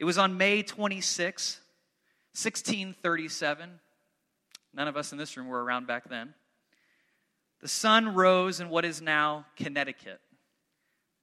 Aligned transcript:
It 0.00 0.04
was 0.04 0.16
on 0.16 0.38
May 0.38 0.62
26, 0.62 1.60
1637. 2.32 3.70
None 4.72 4.88
of 4.88 4.96
us 4.96 5.12
in 5.12 5.18
this 5.18 5.36
room 5.36 5.46
were 5.46 5.62
around 5.62 5.86
back 5.86 6.08
then. 6.08 6.32
The 7.60 7.68
sun 7.68 8.14
rose 8.14 8.60
in 8.60 8.70
what 8.70 8.86
is 8.86 9.02
now 9.02 9.44
Connecticut. 9.56 10.22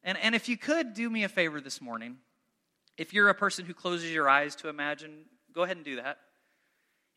And, 0.03 0.15
and 0.19 0.35
if 0.35 0.47
you 0.47 0.57
could 0.57 0.93
do 0.93 1.09
me 1.09 1.23
a 1.23 1.29
favor 1.29 1.59
this 1.59 1.81
morning, 1.81 2.17
if 2.99 3.15
you're 3.15 3.29
a 3.29 3.33
person 3.33 3.65
who 3.65 3.73
closes 3.73 4.11
your 4.11 4.29
eyes 4.29 4.55
to 4.57 4.69
imagine, 4.69 5.25
go 5.55 5.63
ahead 5.63 5.77
and 5.77 5.85
do 5.85 5.95
that. 5.95 6.19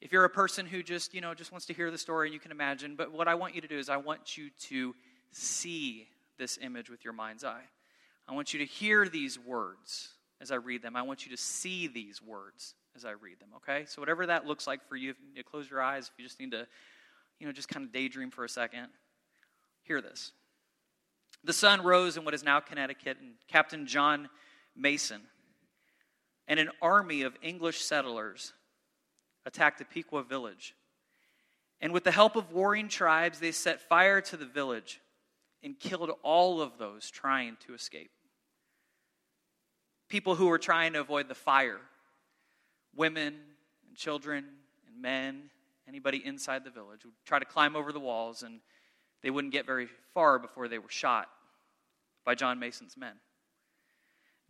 If 0.00 0.12
you're 0.12 0.24
a 0.24 0.30
person 0.30 0.64
who 0.64 0.82
just, 0.82 1.12
you 1.12 1.20
know, 1.20 1.34
just 1.34 1.52
wants 1.52 1.66
to 1.66 1.74
hear 1.74 1.90
the 1.90 1.98
story 1.98 2.28
and 2.28 2.32
you 2.32 2.40
can 2.40 2.52
imagine, 2.52 2.96
but 2.96 3.12
what 3.12 3.28
I 3.28 3.34
want 3.34 3.54
you 3.54 3.60
to 3.60 3.68
do 3.68 3.78
is 3.78 3.90
I 3.90 3.98
want 3.98 4.38
you 4.38 4.48
to 4.68 4.94
see 5.30 6.08
this 6.38 6.58
image 6.62 6.88
with 6.88 7.04
your 7.04 7.12
mind's 7.12 7.44
eye. 7.44 7.64
I 8.26 8.32
want 8.32 8.54
you 8.54 8.60
to 8.60 8.64
hear 8.64 9.06
these 9.06 9.38
words 9.38 10.14
as 10.40 10.50
I 10.50 10.56
read 10.56 10.82
them. 10.82 10.96
I 10.96 11.02
want 11.02 11.24
you 11.26 11.30
to 11.30 11.36
see 11.36 11.86
these 11.86 12.22
words 12.22 12.74
as 12.96 13.04
I 13.04 13.12
read 13.12 13.38
them, 13.40 13.50
okay? 13.56 13.84
So 13.86 14.00
whatever 14.00 14.26
that 14.26 14.46
looks 14.46 14.66
like 14.66 14.88
for 14.88 14.96
you, 14.96 15.10
if 15.10 15.16
you 15.34 15.44
close 15.44 15.70
your 15.70 15.82
eyes, 15.82 16.10
if 16.12 16.18
you 16.18 16.24
just 16.24 16.40
need 16.40 16.52
to, 16.52 16.66
you 17.38 17.46
know, 17.46 17.52
just 17.52 17.68
kind 17.68 17.84
of 17.84 17.92
daydream 17.92 18.30
for 18.30 18.44
a 18.44 18.48
second, 18.48 18.88
hear 19.82 20.00
this. 20.00 20.32
The 21.44 21.52
sun 21.52 21.82
rose 21.82 22.16
in 22.16 22.24
what 22.24 22.34
is 22.34 22.42
now 22.42 22.60
Connecticut, 22.60 23.18
and 23.20 23.32
Captain 23.48 23.86
John 23.86 24.28
Mason 24.76 25.22
and 26.50 26.58
an 26.58 26.70
army 26.82 27.22
of 27.22 27.36
English 27.42 27.80
settlers 27.80 28.52
attacked 29.46 29.80
a 29.80 29.84
Pequot 29.84 30.22
village. 30.22 30.74
And 31.80 31.92
with 31.92 32.04
the 32.04 32.10
help 32.10 32.36
of 32.36 32.52
warring 32.52 32.88
tribes, 32.88 33.38
they 33.38 33.52
set 33.52 33.80
fire 33.80 34.20
to 34.22 34.36
the 34.36 34.44
village 34.44 35.00
and 35.62 35.78
killed 35.78 36.10
all 36.22 36.60
of 36.60 36.76
those 36.76 37.10
trying 37.10 37.56
to 37.66 37.74
escape. 37.74 38.10
People 40.10 40.34
who 40.34 40.48
were 40.48 40.58
trying 40.58 40.92
to 40.92 41.00
avoid 41.00 41.28
the 41.28 41.34
fire 41.34 41.80
women 42.96 43.34
and 43.86 43.96
children 43.96 44.44
and 44.88 45.00
men, 45.00 45.44
anybody 45.88 46.20
inside 46.24 46.64
the 46.64 46.70
village 46.70 47.04
would 47.04 47.14
try 47.24 47.38
to 47.38 47.44
climb 47.44 47.76
over 47.76 47.92
the 47.92 48.00
walls, 48.00 48.42
and 48.42 48.58
they 49.22 49.30
wouldn't 49.30 49.52
get 49.52 49.64
very 49.64 49.86
far 50.12 50.40
before 50.40 50.66
they 50.66 50.78
were 50.78 50.90
shot 50.90 51.28
by 52.24 52.34
John 52.34 52.58
Mason's 52.58 52.96
men. 52.96 53.14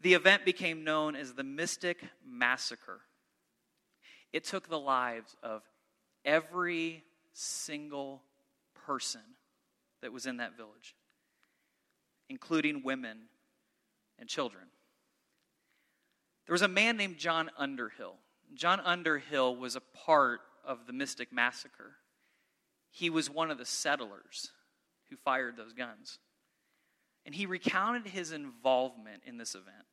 The 0.01 0.15
event 0.15 0.47
became 0.47 0.83
known 0.83 1.15
as 1.15 1.35
the 1.35 1.45
Mystic 1.45 2.03
Massacre. 2.27 3.01
It 4.33 4.45
took 4.45 4.69
the 4.69 4.79
lives 4.79 5.37
of 5.43 5.63
every 6.25 7.05
single 7.35 8.23
person 8.87 9.21
that 10.01 10.11
was 10.11 10.25
in 10.25 10.39
that 10.39 10.57
village, 10.57 10.95
including 12.31 12.83
women 12.83 13.19
and 14.19 14.27
children. 14.27 14.65
There 16.51 16.55
was 16.55 16.63
a 16.63 16.67
man 16.67 16.97
named 16.97 17.17
John 17.17 17.49
Underhill. 17.57 18.17
John 18.55 18.81
Underhill 18.81 19.55
was 19.55 19.77
a 19.77 19.81
part 20.05 20.41
of 20.65 20.85
the 20.89 20.93
Mystic 20.93 21.33
Massacre. 21.33 21.93
He 22.91 23.09
was 23.09 23.31
one 23.31 23.53
of 23.53 23.59
the 23.59 23.65
settlers 23.65 24.51
who 25.09 25.17
fired 25.17 25.57
those 25.57 25.73
guns. 25.73 26.19
And 27.25 27.37
he 27.37 27.47
recounted 27.47 28.05
his 28.09 28.33
involvement 28.33 29.23
in 29.25 29.39
this 29.39 29.55
event. 29.55 29.87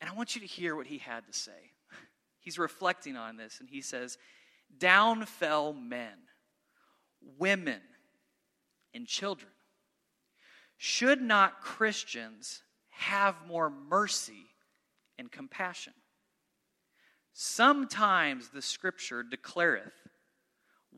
And 0.00 0.08
I 0.08 0.14
want 0.14 0.36
you 0.36 0.40
to 0.40 0.46
hear 0.46 0.76
what 0.76 0.86
he 0.86 0.98
had 0.98 1.26
to 1.26 1.32
say. 1.32 1.72
He's 2.38 2.60
reflecting 2.60 3.16
on 3.16 3.36
this, 3.36 3.58
and 3.58 3.68
he 3.68 3.80
says, 3.80 4.18
Down 4.78 5.26
fell 5.26 5.72
men, 5.72 6.14
women, 7.40 7.80
and 8.94 9.04
children. 9.04 9.50
Should 10.76 11.20
not 11.20 11.60
Christians 11.60 12.62
have 12.90 13.34
more 13.48 13.68
mercy 13.68 14.46
and 15.18 15.30
compassion? 15.30 15.94
Sometimes 17.32 18.48
the 18.48 18.62
scripture 18.62 19.22
declareth, 19.22 19.92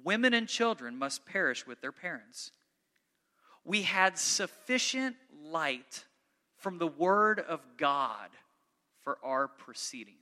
Women 0.05 0.33
and 0.35 0.49
children 0.49 0.97
must 0.97 1.27
perish 1.27 1.67
with 1.67 1.81
their 1.81 1.93
parents. 1.93 2.53
We 3.65 3.83
had 3.83 4.17
sufficient 4.17 5.17
light 5.43 6.05
from 6.57 6.79
the 6.79 6.87
Word 6.87 7.41
of 7.41 7.61
God 7.77 8.31
for 9.03 9.19
our 9.25 9.49
proceedings. 9.49 10.17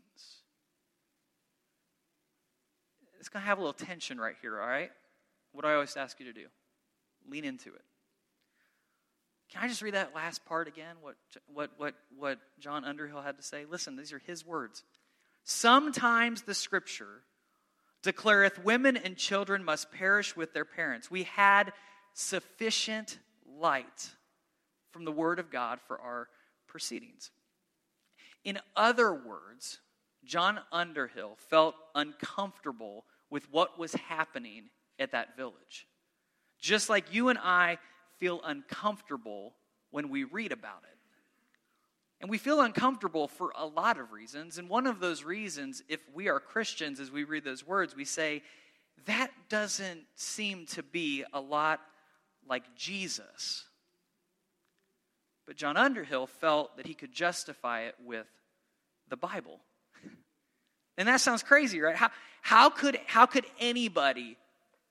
It's 3.19 3.29
going 3.29 3.43
to 3.43 3.47
have 3.49 3.59
a 3.59 3.61
little 3.61 3.73
tension 3.73 4.19
right 4.19 4.37
here, 4.41 4.61
all 4.61 4.67
right? 4.67 4.91
What 5.53 5.63
do 5.63 5.69
I 5.69 5.75
always 5.75 5.97
ask 5.97 6.19
you 6.21 6.27
to 6.27 6.33
do? 6.33 6.47
Lean 7.29 7.45
into 7.45 7.71
it. 7.71 7.83
Can 9.53 9.63
I 9.63 9.69
just 9.69 9.83
read 9.83 9.95
that 9.95 10.15
last 10.15 10.45
part 10.45 10.69
again? 10.69 10.97
What, 11.01 11.15
what, 11.53 11.71
what, 11.77 11.95
what 12.19 12.39
John 12.59 12.85
Underhill 12.85 13.23
had 13.23 13.37
to 13.37 13.43
say? 13.43 13.65
Listen, 13.65 13.97
these 13.97 14.13
are 14.13 14.19
his 14.27 14.45
words. 14.45 14.83
Sometimes 15.45 16.43
the 16.43 16.55
scripture 16.55 17.23
declareth 18.03 18.63
women 18.65 18.97
and 18.97 19.17
children 19.17 19.65
must 19.65 19.93
perish 19.93 20.37
with 20.37 20.53
their 20.53 20.65
parents. 20.65 21.11
We 21.11 21.25
had 21.25 21.73
sufficient 22.15 23.19
light 23.59 24.11
from 24.91 25.05
the 25.05 25.13
word 25.13 25.39
of 25.39 25.51
God 25.51 25.79
for 25.87 26.01
our 26.01 26.29
proceedings. 26.67 27.31
In 28.45 28.59
other 28.75 29.13
words, 29.13 29.79
John 30.25 30.61
Underhill 30.73 31.37
felt 31.49 31.75
uncomfortable 31.95 33.05
with 33.31 33.51
what 33.53 33.79
was 33.79 33.95
happening 33.95 34.65
at 34.99 35.13
that 35.13 35.37
village. 35.37 35.87
Just 36.61 36.89
like 36.89 37.13
you 37.15 37.29
and 37.29 37.39
I 37.39 37.79
feel 38.19 38.41
uncomfortable 38.45 39.55
when 39.91 40.09
we 40.09 40.25
read 40.25 40.53
about 40.53 40.83
it. 40.85 40.97
And 42.21 42.31
we 42.31 42.39
feel 42.39 42.61
uncomfortable 42.61 43.29
for 43.29 43.53
a 43.57 43.67
lot 43.67 43.99
of 43.99 44.13
reasons. 44.13 44.59
And 44.59 44.69
one 44.69 44.87
of 44.87 45.01
those 45.01 45.23
reasons, 45.23 45.83
if 45.89 46.01
we 46.15 46.29
are 46.29 46.41
Christians, 46.41 46.99
as 46.99 47.11
we 47.11 47.25
read 47.25 47.45
those 47.45 47.67
words, 47.67 47.95
we 47.95 48.07
say, 48.07 48.43
that 49.05 49.31
doesn't 49.49 50.05
seem 50.15 50.67
to 50.67 50.83
be 50.83 51.25
a 51.33 51.41
lot 51.41 51.81
like 52.49 52.75
Jesus. 52.75 53.65
But 55.47 55.57
John 55.57 55.77
Underhill 55.77 56.27
felt 56.27 56.77
that 56.77 56.87
he 56.87 56.95
could 56.95 57.13
justify 57.13 57.83
it 57.83 57.95
with 58.05 58.27
the 59.09 59.17
Bible. 59.17 59.61
And 60.99 61.09
that 61.09 61.21
sounds 61.21 61.43
crazy, 61.43 61.79
right? 61.83 61.95
How, 61.95 62.09
how, 62.41 62.71
could, 62.71 62.99
how 63.07 63.27
could 63.27 63.45
anybody 63.61 64.39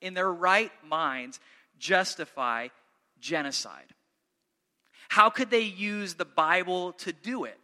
in 0.00 0.14
their 0.14 0.32
right 0.32 0.70
minds 0.86 1.40
justify 1.80 2.68
genocide? 3.20 3.94
How 5.08 5.30
could 5.30 5.50
they 5.50 5.60
use 5.60 6.14
the 6.14 6.24
Bible 6.24 6.92
to 6.92 7.12
do 7.12 7.44
it? 7.44 7.58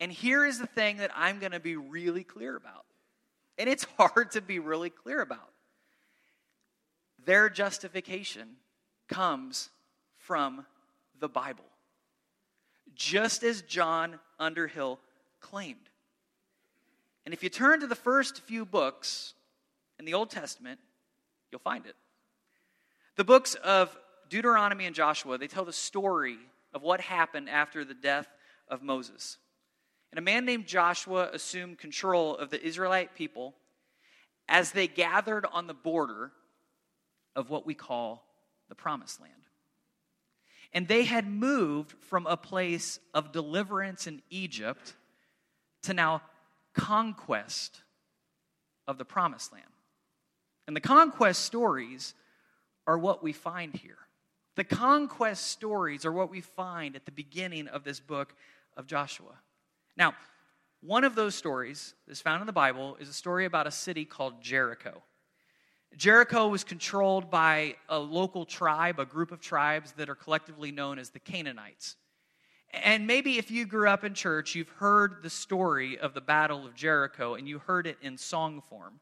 And 0.00 0.12
here 0.12 0.44
is 0.44 0.58
the 0.58 0.66
thing 0.66 0.98
that 0.98 1.10
I'm 1.14 1.38
going 1.38 1.52
to 1.52 1.60
be 1.60 1.76
really 1.76 2.24
clear 2.24 2.56
about. 2.56 2.84
And 3.56 3.68
it's 3.68 3.84
hard 3.98 4.32
to 4.32 4.40
be 4.40 4.58
really 4.58 4.90
clear 4.90 5.20
about. 5.20 5.50
Their 7.24 7.50
justification 7.50 8.48
comes 9.08 9.70
from 10.16 10.64
the 11.18 11.28
Bible, 11.28 11.64
just 12.94 13.42
as 13.42 13.62
John 13.62 14.18
Underhill 14.38 15.00
claimed. 15.40 15.88
And 17.24 17.34
if 17.34 17.42
you 17.42 17.48
turn 17.48 17.80
to 17.80 17.86
the 17.86 17.94
first 17.94 18.40
few 18.42 18.64
books 18.64 19.34
in 19.98 20.04
the 20.04 20.14
Old 20.14 20.30
Testament, 20.30 20.78
you'll 21.50 21.60
find 21.60 21.84
it. 21.86 21.96
The 23.18 23.24
books 23.24 23.56
of 23.56 23.98
Deuteronomy 24.30 24.86
and 24.86 24.94
Joshua, 24.94 25.38
they 25.38 25.48
tell 25.48 25.64
the 25.64 25.72
story 25.72 26.38
of 26.72 26.82
what 26.82 27.00
happened 27.00 27.50
after 27.50 27.84
the 27.84 27.92
death 27.92 28.28
of 28.68 28.80
Moses. 28.80 29.38
And 30.12 30.20
a 30.20 30.22
man 30.22 30.44
named 30.44 30.68
Joshua 30.68 31.28
assumed 31.32 31.78
control 31.78 32.36
of 32.36 32.50
the 32.50 32.64
Israelite 32.64 33.16
people 33.16 33.56
as 34.48 34.70
they 34.70 34.86
gathered 34.86 35.46
on 35.52 35.66
the 35.66 35.74
border 35.74 36.30
of 37.34 37.50
what 37.50 37.66
we 37.66 37.74
call 37.74 38.24
the 38.68 38.76
Promised 38.76 39.20
Land. 39.20 39.32
And 40.72 40.86
they 40.86 41.02
had 41.02 41.26
moved 41.26 41.96
from 42.04 42.24
a 42.24 42.36
place 42.36 43.00
of 43.14 43.32
deliverance 43.32 44.06
in 44.06 44.22
Egypt 44.30 44.94
to 45.82 45.92
now 45.92 46.22
conquest 46.72 47.82
of 48.86 48.96
the 48.96 49.04
Promised 49.04 49.52
Land. 49.52 49.64
And 50.68 50.76
the 50.76 50.80
conquest 50.80 51.44
stories 51.44 52.14
are 52.88 52.98
what 52.98 53.22
we 53.22 53.32
find 53.32 53.74
here. 53.74 53.98
The 54.56 54.64
conquest 54.64 55.46
stories 55.46 56.04
are 56.04 56.10
what 56.10 56.30
we 56.30 56.40
find 56.40 56.96
at 56.96 57.04
the 57.04 57.12
beginning 57.12 57.68
of 57.68 57.84
this 57.84 58.00
book 58.00 58.34
of 58.76 58.86
Joshua. 58.86 59.38
Now, 59.96 60.14
one 60.80 61.04
of 61.04 61.14
those 61.14 61.34
stories 61.34 61.94
that's 62.06 62.20
found 62.20 62.40
in 62.40 62.46
the 62.46 62.52
Bible 62.52 62.96
is 62.98 63.08
a 63.08 63.12
story 63.12 63.44
about 63.44 63.66
a 63.66 63.70
city 63.70 64.04
called 64.04 64.40
Jericho. 64.40 65.02
Jericho 65.96 66.48
was 66.48 66.64
controlled 66.64 67.30
by 67.30 67.76
a 67.88 67.98
local 67.98 68.44
tribe, 68.44 68.98
a 68.98 69.04
group 69.04 69.32
of 69.32 69.40
tribes 69.40 69.92
that 69.92 70.08
are 70.08 70.14
collectively 70.14 70.72
known 70.72 70.98
as 70.98 71.10
the 71.10 71.18
Canaanites. 71.18 71.96
And 72.72 73.06
maybe 73.06 73.38
if 73.38 73.50
you 73.50 73.66
grew 73.66 73.88
up 73.88 74.02
in 74.02 74.14
church, 74.14 74.54
you've 74.54 74.68
heard 74.68 75.22
the 75.22 75.30
story 75.30 75.98
of 75.98 76.14
the 76.14 76.20
Battle 76.20 76.66
of 76.66 76.74
Jericho 76.74 77.34
and 77.34 77.46
you 77.46 77.58
heard 77.58 77.86
it 77.86 77.98
in 78.00 78.16
song 78.16 78.62
form. 78.68 79.00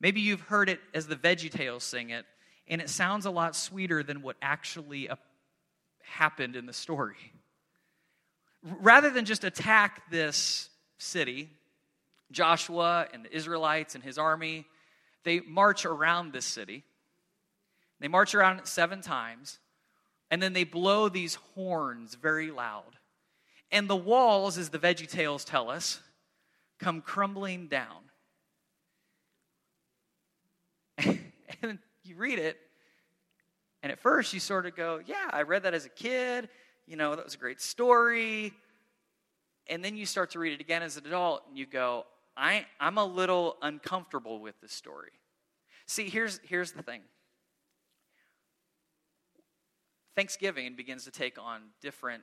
Maybe 0.00 0.20
you've 0.20 0.42
heard 0.42 0.68
it 0.68 0.80
as 0.92 1.06
the 1.06 1.16
Veggie 1.16 1.50
Tales 1.50 1.84
sing 1.84 2.10
it, 2.10 2.26
and 2.68 2.80
it 2.80 2.90
sounds 2.90 3.26
a 3.26 3.30
lot 3.30 3.54
sweeter 3.54 4.02
than 4.02 4.22
what 4.22 4.36
actually 4.42 5.08
happened 6.02 6.56
in 6.56 6.66
the 6.66 6.72
story. 6.72 7.32
Rather 8.62 9.10
than 9.10 9.24
just 9.24 9.44
attack 9.44 10.10
this 10.10 10.68
city, 10.98 11.50
Joshua 12.32 13.06
and 13.12 13.24
the 13.24 13.34
Israelites 13.34 13.94
and 13.94 14.02
his 14.02 14.18
army, 14.18 14.66
they 15.24 15.40
march 15.40 15.84
around 15.84 16.32
this 16.32 16.44
city. 16.44 16.84
They 18.00 18.08
march 18.08 18.34
around 18.34 18.58
it 18.58 18.66
seven 18.66 19.00
times, 19.00 19.58
and 20.30 20.42
then 20.42 20.52
they 20.52 20.64
blow 20.64 21.08
these 21.08 21.36
horns 21.54 22.14
very 22.14 22.50
loud. 22.50 22.96
And 23.70 23.88
the 23.88 23.96
walls, 23.96 24.58
as 24.58 24.68
the 24.68 24.78
Veggie 24.78 25.08
Tales 25.08 25.44
tell 25.44 25.70
us, 25.70 26.00
come 26.78 27.00
crumbling 27.00 27.68
down. 27.68 28.02
and 31.62 31.78
you 32.06 32.16
read 32.16 32.38
it, 32.38 32.56
and 33.82 33.92
at 33.92 33.98
first 33.98 34.32
you 34.32 34.40
sort 34.40 34.66
of 34.66 34.74
go, 34.74 35.00
Yeah, 35.04 35.28
I 35.30 35.42
read 35.42 35.62
that 35.64 35.74
as 35.74 35.84
a 35.84 35.90
kid. 35.90 36.48
You 36.86 36.96
know, 36.96 37.14
that 37.14 37.24
was 37.24 37.34
a 37.34 37.38
great 37.38 37.60
story. 37.60 38.52
And 39.68 39.84
then 39.84 39.96
you 39.96 40.06
start 40.06 40.30
to 40.30 40.38
read 40.38 40.52
it 40.52 40.60
again 40.60 40.82
as 40.82 40.96
an 40.96 41.06
adult, 41.06 41.42
and 41.48 41.58
you 41.58 41.66
go, 41.66 42.06
I, 42.36 42.66
I'm 42.78 42.98
a 42.98 43.04
little 43.04 43.56
uncomfortable 43.62 44.40
with 44.40 44.60
this 44.60 44.72
story. 44.72 45.10
See, 45.86 46.08
here's, 46.08 46.40
here's 46.44 46.72
the 46.72 46.82
thing 46.82 47.02
Thanksgiving 50.14 50.74
begins 50.76 51.04
to 51.04 51.10
take 51.10 51.38
on 51.38 51.62
different 51.80 52.22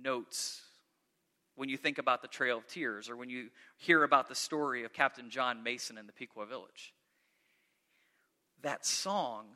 notes 0.00 0.62
when 1.54 1.68
you 1.68 1.76
think 1.76 1.98
about 1.98 2.22
the 2.22 2.28
Trail 2.28 2.58
of 2.58 2.66
Tears 2.66 3.10
or 3.10 3.16
when 3.16 3.28
you 3.28 3.48
hear 3.76 4.04
about 4.04 4.28
the 4.28 4.34
story 4.34 4.84
of 4.84 4.92
Captain 4.92 5.28
John 5.28 5.62
Mason 5.62 5.98
in 5.98 6.06
the 6.06 6.12
Pequot 6.12 6.46
Village. 6.46 6.94
That 8.62 8.86
song 8.86 9.46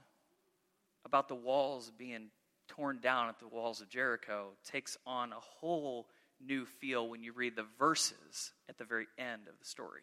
about 1.04 1.28
the 1.28 1.34
walls 1.34 1.92
being 1.96 2.28
torn 2.68 2.98
down 3.00 3.28
at 3.28 3.38
the 3.38 3.48
walls 3.48 3.80
of 3.80 3.88
Jericho 3.88 4.48
takes 4.64 4.98
on 5.06 5.32
a 5.32 5.40
whole 5.40 6.08
new 6.44 6.66
feel 6.66 7.08
when 7.08 7.22
you 7.22 7.32
read 7.32 7.56
the 7.56 7.66
verses 7.78 8.52
at 8.68 8.78
the 8.78 8.84
very 8.84 9.06
end 9.18 9.42
of 9.48 9.58
the 9.58 9.64
story. 9.64 10.02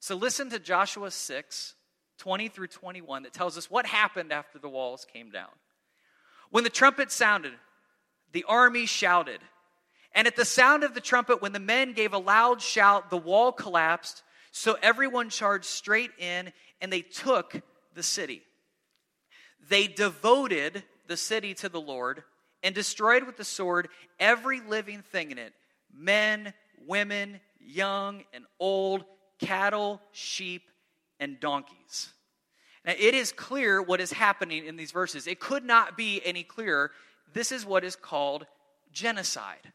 So 0.00 0.16
listen 0.16 0.50
to 0.50 0.58
Joshua 0.58 1.10
6, 1.10 1.74
20 2.18 2.48
through 2.48 2.66
21, 2.66 3.22
that 3.22 3.32
tells 3.32 3.56
us 3.56 3.70
what 3.70 3.86
happened 3.86 4.32
after 4.32 4.58
the 4.58 4.68
walls 4.68 5.06
came 5.10 5.30
down. 5.30 5.48
When 6.50 6.64
the 6.64 6.70
trumpet 6.70 7.10
sounded, 7.10 7.52
the 8.32 8.44
army 8.48 8.86
shouted. 8.86 9.40
And 10.12 10.26
at 10.26 10.36
the 10.36 10.44
sound 10.44 10.84
of 10.84 10.94
the 10.94 11.00
trumpet, 11.00 11.40
when 11.40 11.52
the 11.52 11.60
men 11.60 11.92
gave 11.92 12.12
a 12.12 12.18
loud 12.18 12.60
shout, 12.60 13.10
the 13.10 13.16
wall 13.16 13.50
collapsed. 13.50 14.22
So 14.52 14.76
everyone 14.82 15.30
charged 15.30 15.64
straight 15.64 16.10
in, 16.18 16.52
and 16.80 16.92
they 16.92 17.02
took 17.02 17.62
the 17.94 18.02
city. 18.02 18.42
They 19.68 19.86
devoted 19.86 20.82
the 21.06 21.16
city 21.16 21.54
to 21.54 21.68
the 21.68 21.80
Lord 21.80 22.22
and 22.62 22.74
destroyed 22.74 23.24
with 23.24 23.36
the 23.36 23.44
sword 23.44 23.88
every 24.18 24.60
living 24.60 25.02
thing 25.02 25.30
in 25.30 25.38
it 25.38 25.52
men, 25.92 26.52
women, 26.86 27.40
young 27.60 28.24
and 28.32 28.44
old, 28.58 29.04
cattle, 29.38 30.00
sheep, 30.12 30.62
and 31.20 31.38
donkeys. 31.38 32.12
Now, 32.84 32.94
it 32.98 33.14
is 33.14 33.32
clear 33.32 33.80
what 33.80 34.00
is 34.00 34.12
happening 34.12 34.66
in 34.66 34.76
these 34.76 34.92
verses. 34.92 35.26
It 35.26 35.40
could 35.40 35.64
not 35.64 35.96
be 35.96 36.20
any 36.24 36.42
clearer. 36.42 36.90
This 37.32 37.52
is 37.52 37.64
what 37.64 37.84
is 37.84 37.96
called 37.96 38.46
genocide. 38.92 39.72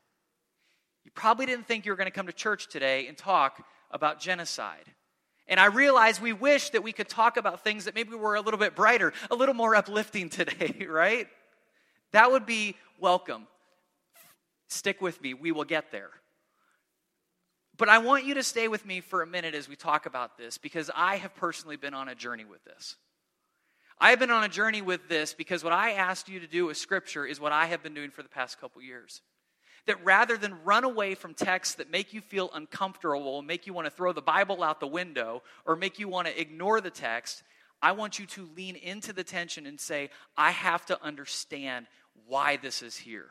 You 1.04 1.12
probably 1.16 1.48
didn't 1.48 1.68
think 1.68 1.86
you 1.86 1.92
were 1.92 1.96
going 1.96 2.06
to 2.06 2.12
come 2.12 2.28
to 2.28 2.34
church 2.34 2.68
today 2.68 3.08
and 3.08 3.18
talk 3.18 3.66
about 3.90 4.20
genocide. 4.20 4.86
And 5.50 5.60
I 5.60 5.66
realize 5.66 6.22
we 6.22 6.32
wish 6.32 6.70
that 6.70 6.84
we 6.84 6.94
could 6.94 7.10
talk 7.10 7.36
about 7.36 7.64
things 7.64 7.86
that 7.86 7.96
maybe 7.96 8.16
were 8.16 8.36
a 8.36 8.42
little 8.42 8.60
bit 8.60 8.76
brighter, 8.76 9.12
a 9.30 9.36
little 9.36 9.56
more 9.56 9.76
uplifting 9.76 10.30
today, 10.30 10.86
right? 10.90 11.28
That 12.12 12.32
would 12.32 12.46
be 12.46 12.76
welcome. 13.00 13.48
Stick 14.68 15.02
with 15.02 15.22
me, 15.22 15.34
we 15.34 15.52
will 15.52 15.64
get 15.64 15.92
there. 15.92 16.12
But 17.78 17.90
I 17.90 17.98
want 17.98 18.26
you 18.26 18.36
to 18.36 18.44
stay 18.44 18.68
with 18.68 18.86
me 18.86 19.02
for 19.02 19.22
a 19.22 19.28
minute 19.28 19.56
as 19.56 19.68
we 19.68 19.76
talk 19.76 20.06
about 20.06 20.38
this 20.38 20.58
because 20.58 20.92
I 20.94 21.16
have 21.16 21.34
personally 21.36 21.78
been 21.78 21.94
on 21.94 22.10
a 22.10 22.16
journey 22.16 22.46
with 22.46 22.64
this. 22.66 22.98
I 24.00 24.12
have 24.12 24.20
been 24.20 24.32
on 24.32 24.44
a 24.44 24.50
journey 24.50 24.82
with 24.82 25.10
this 25.10 25.34
because 25.34 25.64
what 25.64 25.74
I 25.74 25.94
asked 25.94 26.30
you 26.30 26.40
to 26.42 26.48
do 26.48 26.68
with 26.68 26.78
Scripture 26.78 27.26
is 27.26 27.40
what 27.40 27.52
I 27.52 27.66
have 27.66 27.82
been 27.82 27.94
doing 27.94 28.12
for 28.12 28.22
the 28.22 28.30
past 28.30 28.60
couple 28.62 28.82
years. 28.82 29.22
That 29.86 30.04
rather 30.04 30.38
than 30.38 30.64
run 30.64 30.84
away 30.84 31.16
from 31.16 31.34
texts 31.34 31.76
that 31.76 31.90
make 31.90 32.14
you 32.14 32.22
feel 32.22 32.50
uncomfortable, 32.54 33.42
make 33.42 33.66
you 33.66 33.74
want 33.74 33.86
to 33.86 33.92
throw 33.92 34.14
the 34.14 34.22
Bible 34.22 34.64
out 34.64 34.80
the 34.80 34.88
window, 34.88 35.42
or 35.66 35.76
make 35.76 36.00
you 36.00 36.08
want 36.08 36.28
to 36.28 36.40
ignore 36.40 36.82
the 36.82 36.90
text, 36.90 37.44
I 37.82 37.94
want 37.94 38.20
you 38.20 38.26
to 38.28 38.50
lean 38.56 38.76
into 38.76 39.14
the 39.14 39.24
tension 39.24 39.66
and 39.66 39.80
say, 39.80 40.10
I 40.38 40.52
have 40.52 40.86
to 40.88 41.02
understand 41.04 41.88
why 42.28 42.58
this 42.58 42.82
is 42.82 42.98
here. 42.98 43.30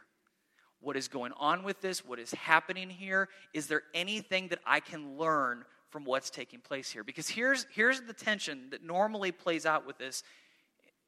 What 0.80 0.96
is 0.96 1.08
going 1.08 1.32
on 1.38 1.64
with 1.64 1.80
this? 1.80 2.04
What 2.04 2.18
is 2.18 2.32
happening 2.32 2.88
here? 2.88 3.28
Is 3.52 3.66
there 3.66 3.82
anything 3.94 4.48
that 4.48 4.60
I 4.64 4.80
can 4.80 5.18
learn 5.18 5.64
from 5.90 6.04
what's 6.04 6.30
taking 6.30 6.60
place 6.60 6.90
here? 6.90 7.04
Because 7.04 7.28
here's, 7.28 7.66
here's 7.72 8.00
the 8.00 8.12
tension 8.12 8.70
that 8.70 8.82
normally 8.82 9.32
plays 9.32 9.66
out 9.66 9.86
with 9.86 9.98
this, 9.98 10.22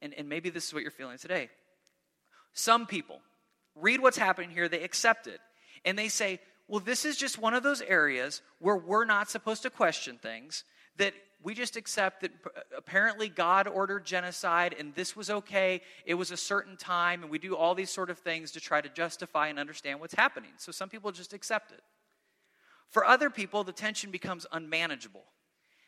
and, 0.02 0.12
and 0.14 0.28
maybe 0.28 0.50
this 0.50 0.66
is 0.66 0.74
what 0.74 0.82
you're 0.82 0.90
feeling 0.90 1.18
today. 1.18 1.48
Some 2.52 2.86
people 2.86 3.20
read 3.80 4.00
what's 4.00 4.18
happening 4.18 4.50
here, 4.50 4.68
they 4.68 4.82
accept 4.82 5.26
it, 5.26 5.40
and 5.84 5.98
they 5.98 6.08
say, 6.08 6.40
well, 6.68 6.80
this 6.80 7.04
is 7.04 7.16
just 7.16 7.38
one 7.38 7.54
of 7.54 7.62
those 7.62 7.82
areas 7.82 8.42
where 8.60 8.76
we're 8.76 9.04
not 9.04 9.28
supposed 9.28 9.62
to 9.62 9.70
question 9.70 10.18
things, 10.22 10.64
that 10.98 11.14
we 11.42 11.54
just 11.54 11.76
accept 11.76 12.20
that 12.20 12.30
uh, 12.44 12.60
apparently 12.76 13.28
God 13.28 13.66
ordered 13.66 14.04
genocide 14.04 14.76
and 14.78 14.94
this 14.94 15.16
was 15.16 15.30
okay. 15.30 15.80
It 16.04 16.14
was 16.14 16.30
a 16.30 16.36
certain 16.36 16.76
time, 16.76 17.22
and 17.22 17.30
we 17.30 17.38
do 17.38 17.56
all 17.56 17.74
these 17.74 17.90
sort 17.90 18.10
of 18.10 18.18
things 18.18 18.52
to 18.52 18.60
try 18.60 18.80
to 18.80 18.88
justify 18.88 19.48
and 19.48 19.58
understand 19.58 20.00
what's 20.00 20.14
happening. 20.14 20.50
So 20.58 20.70
some 20.70 20.88
people 20.88 21.10
just 21.12 21.32
accept 21.32 21.72
it. 21.72 21.80
For 22.90 23.04
other 23.04 23.30
people, 23.30 23.64
the 23.64 23.72
tension 23.72 24.10
becomes 24.10 24.46
unmanageable. 24.52 25.24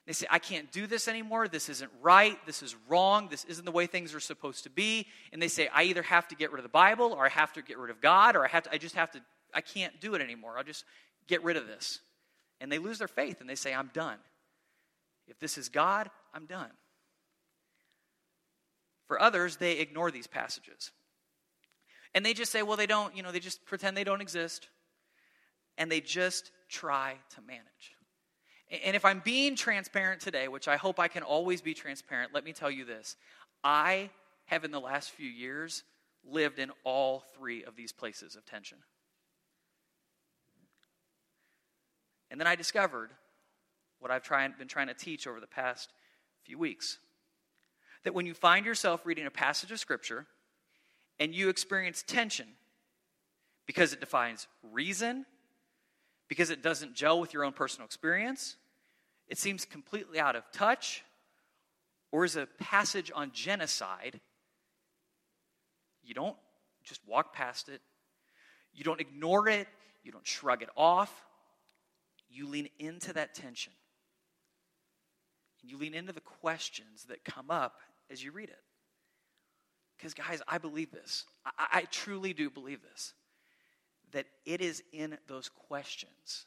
They 0.07 0.13
say, 0.13 0.27
I 0.31 0.41
can't 0.41 0.71
do 0.73 0.87
this 0.87 1.07
anymore. 1.07 1.47
This 1.47 1.69
isn't 1.69 1.91
right. 2.01 2.37
This 2.45 2.63
is 2.63 2.75
wrong. 2.89 3.29
This 3.31 3.45
isn't 3.45 3.65
the 3.65 3.71
way 3.71 3.87
things 3.87 4.15
are 4.15 4.21
supposed 4.21 4.65
to 4.65 4.71
be. 4.71 5.07
And 5.33 5.41
they 5.41 5.49
say, 5.49 5.69
I 5.69 5.85
either 5.85 6.03
have 6.03 6.27
to 6.29 6.35
get 6.35 6.51
rid 6.51 6.59
of 6.59 6.65
the 6.65 6.71
Bible 6.71 7.13
or 7.13 7.25
I 7.25 7.29
have 7.29 7.53
to 7.53 7.63
get 7.63 7.79
rid 7.79 7.91
of 7.91 8.01
God 8.01 8.35
or 8.35 8.45
I, 8.45 8.49
have 8.49 8.65
to, 8.65 8.73
I 8.73 8.79
just 8.79 8.97
have 8.97 9.13
to, 9.13 9.21
I 9.55 9.61
can't 9.61 10.01
do 10.01 10.15
it 10.15 10.21
anymore. 10.21 10.59
I'll 10.59 10.65
just 10.65 10.85
get 11.29 11.45
rid 11.45 11.57
of 11.57 11.69
this. 11.69 12.01
And 12.61 12.71
they 12.71 12.79
lose 12.79 12.99
their 12.99 13.09
faith 13.09 13.41
and 13.41 13.49
they 13.49 13.55
say, 13.55 13.73
I'm 13.73 13.91
done. 13.95 14.19
If 15.29 15.39
this 15.39 15.57
is 15.57 15.69
God, 15.69 16.11
I'm 16.35 16.47
done. 16.47 16.71
For 19.07 19.21
others, 19.21 19.57
they 19.57 19.79
ignore 19.79 20.11
these 20.11 20.27
passages. 20.27 20.91
And 22.15 22.27
they 22.27 22.35
just 22.35 22.51
say, 22.51 22.63
well, 22.63 22.77
they 22.77 22.87
don't, 22.87 23.17
you 23.17 23.23
know, 23.23 23.31
they 23.31 23.41
just 23.41 23.65
pretend 23.67 23.97
they 23.97 24.05
don't 24.05 24.21
exist. 24.21 24.69
And 25.79 25.91
they 25.91 26.01
just 26.01 26.51
try 26.69 27.17
to 27.35 27.41
manage. 27.43 27.97
And 28.73 28.97
if 28.97 29.05
I'm 29.05 29.21
being 29.21 29.55
transparent 29.55 30.23
today, 30.23 30.49
which 30.49 30.67
I 30.67 30.77
hope 30.77 30.99
I 30.99 31.09
can 31.09 31.23
always 31.23 31.61
be 31.61 31.75
transparent, 31.75 32.33
let 32.33 32.43
me 32.43 32.55
tell 32.55 32.71
you 32.71 32.87
this. 32.87 33.17
I 33.63 34.09
have, 34.47 34.65
in 34.65 34.71
the 34.71 34.81
last 34.81 35.11
few 35.11 35.29
years, 35.29 35.83
lived 36.25 36.59
in 36.59 36.71
all 36.83 37.23
three 37.37 37.65
of 37.65 37.77
these 37.77 37.93
places 37.93 38.35
of 38.35 38.47
tension. 38.47 38.79
And 42.31 42.41
then 42.41 42.47
I 42.47 42.55
discovered 42.55 43.11
what 44.01 44.11
I've 44.11 44.27
been 44.59 44.69
trying 44.69 44.87
to 44.87 44.95
teach 44.95 45.27
over 45.27 45.39
the 45.39 45.47
past 45.47 45.93
few 46.43 46.59
weeks. 46.59 46.99
That 48.05 48.15
when 48.15 48.25
you 48.25 48.33
find 48.33 48.65
yourself 48.65 49.05
reading 49.05 49.27
a 49.27 49.31
passage 49.31 49.71
of 49.71 49.81
Scripture 49.81 50.27
and 51.21 51.35
you 51.35 51.51
experience 51.51 52.03
tension 52.07 52.49
because 53.67 53.93
it 53.93 54.01
defines 54.01 54.49
reason, 54.73 55.27
because 56.27 56.49
it 56.49 56.63
doesn't 56.63 56.95
gel 56.95 57.21
with 57.21 57.35
your 57.35 57.45
own 57.45 57.53
personal 57.53 57.85
experience, 57.85 58.57
it 59.33 59.39
seems 59.39 59.65
completely 59.65 60.21
out 60.21 60.37
of 60.37 60.45
touch, 60.53 61.03
or 62.11 62.23
is 62.27 62.37
a 62.37 62.47
passage 62.59 63.11
on 63.15 63.31
genocide, 63.33 64.21
you 66.03 66.13
don't 66.13 66.37
just 66.85 67.01
walk 67.07 67.33
past 67.33 67.71
it, 67.71 67.81
you 68.75 68.85
don't 68.85 69.01
ignore 69.01 69.49
it, 69.49 69.69
you 70.05 70.13
don't 70.13 70.27
shrug 70.27 70.61
it 70.61 70.69
off, 70.77 71.25
you 72.29 72.47
lean 72.47 72.69
into 72.79 73.11
that 73.15 73.35
tension 73.35 73.73
and 75.63 75.71
you 75.71 75.79
lean 75.79 75.95
into 75.95 76.13
the 76.13 76.21
questions 76.21 77.05
that 77.09 77.25
come 77.25 77.51
up 77.51 77.81
as 78.11 78.23
you 78.23 78.33
read 78.33 78.51
it. 78.51 78.61
Because, 79.97 80.13
guys, 80.13 80.43
I 80.47 80.59
believe 80.59 80.91
this. 80.91 81.25
I, 81.47 81.69
I, 81.73 81.83
truly 81.91 82.35
do 82.35 82.51
believe 82.51 82.83
this. 82.83 83.15
That 84.11 84.27
it 84.45 84.61
is 84.61 84.83
in 84.93 85.17
those 85.27 85.49
questions 85.49 86.45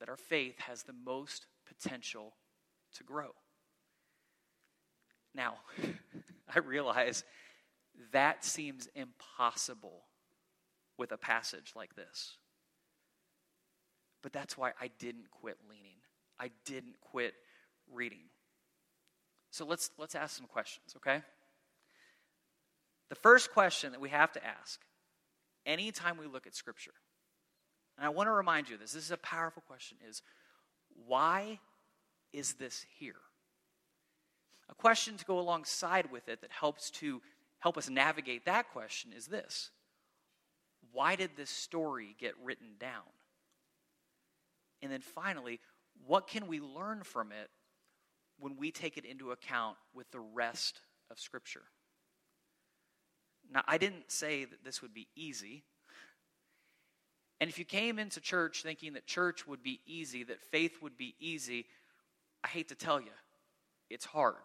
that 0.00 0.10
our 0.10 0.16
faith 0.16 0.58
has 0.58 0.82
the 0.82 0.92
most 0.92 1.46
potential 1.66 2.34
to 2.96 3.04
grow. 3.04 3.30
Now, 5.34 5.56
I 6.54 6.58
realize 6.58 7.24
that 8.12 8.44
seems 8.44 8.88
impossible 8.94 10.02
with 10.98 11.12
a 11.12 11.16
passage 11.16 11.72
like 11.74 11.94
this. 11.96 12.36
But 14.22 14.32
that's 14.32 14.56
why 14.56 14.72
I 14.80 14.90
didn't 14.98 15.30
quit 15.30 15.56
leaning. 15.68 15.96
I 16.38 16.50
didn't 16.64 17.00
quit 17.00 17.34
reading. 17.92 18.24
So 19.50 19.66
let's, 19.66 19.90
let's 19.98 20.14
ask 20.14 20.36
some 20.36 20.46
questions, 20.46 20.94
okay? 20.96 21.22
The 23.10 23.16
first 23.16 23.52
question 23.52 23.92
that 23.92 24.00
we 24.00 24.08
have 24.08 24.32
to 24.32 24.44
ask 24.44 24.80
anytime 25.66 26.16
we 26.16 26.26
look 26.26 26.46
at 26.46 26.54
Scripture, 26.54 26.94
and 27.98 28.06
I 28.06 28.08
want 28.08 28.28
to 28.28 28.32
remind 28.32 28.70
you 28.70 28.78
this. 28.78 28.92
This 28.92 29.04
is 29.04 29.10
a 29.10 29.18
powerful 29.18 29.62
question 29.66 29.98
is 30.08 30.22
why 31.06 31.58
is 32.32 32.54
this 32.54 32.84
here? 32.98 33.16
A 34.68 34.74
question 34.74 35.16
to 35.16 35.24
go 35.24 35.38
alongside 35.38 36.10
with 36.10 36.28
it 36.28 36.40
that 36.40 36.50
helps 36.50 36.90
to 36.92 37.20
help 37.58 37.76
us 37.76 37.90
navigate 37.90 38.44
that 38.46 38.72
question 38.72 39.12
is 39.12 39.26
this. 39.26 39.70
Why 40.92 41.16
did 41.16 41.30
this 41.36 41.50
story 41.50 42.16
get 42.18 42.34
written 42.42 42.74
down? 42.78 43.02
And 44.82 44.90
then 44.90 45.00
finally, 45.00 45.60
what 46.06 46.26
can 46.26 46.46
we 46.46 46.60
learn 46.60 47.02
from 47.04 47.32
it 47.32 47.50
when 48.38 48.56
we 48.56 48.70
take 48.70 48.96
it 48.96 49.04
into 49.04 49.30
account 49.30 49.76
with 49.94 50.10
the 50.10 50.20
rest 50.20 50.80
of 51.10 51.20
Scripture? 51.20 51.62
Now, 53.52 53.62
I 53.68 53.78
didn't 53.78 54.10
say 54.10 54.44
that 54.44 54.64
this 54.64 54.82
would 54.82 54.94
be 54.94 55.08
easy. 55.14 55.64
And 57.42 57.50
if 57.50 57.58
you 57.58 57.64
came 57.64 57.98
into 57.98 58.20
church 58.20 58.62
thinking 58.62 58.92
that 58.92 59.04
church 59.04 59.48
would 59.48 59.64
be 59.64 59.80
easy, 59.84 60.22
that 60.22 60.40
faith 60.40 60.80
would 60.80 60.96
be 60.96 61.16
easy, 61.18 61.66
I 62.44 62.46
hate 62.46 62.68
to 62.68 62.76
tell 62.76 63.00
you, 63.00 63.10
it's 63.90 64.04
hard. 64.04 64.36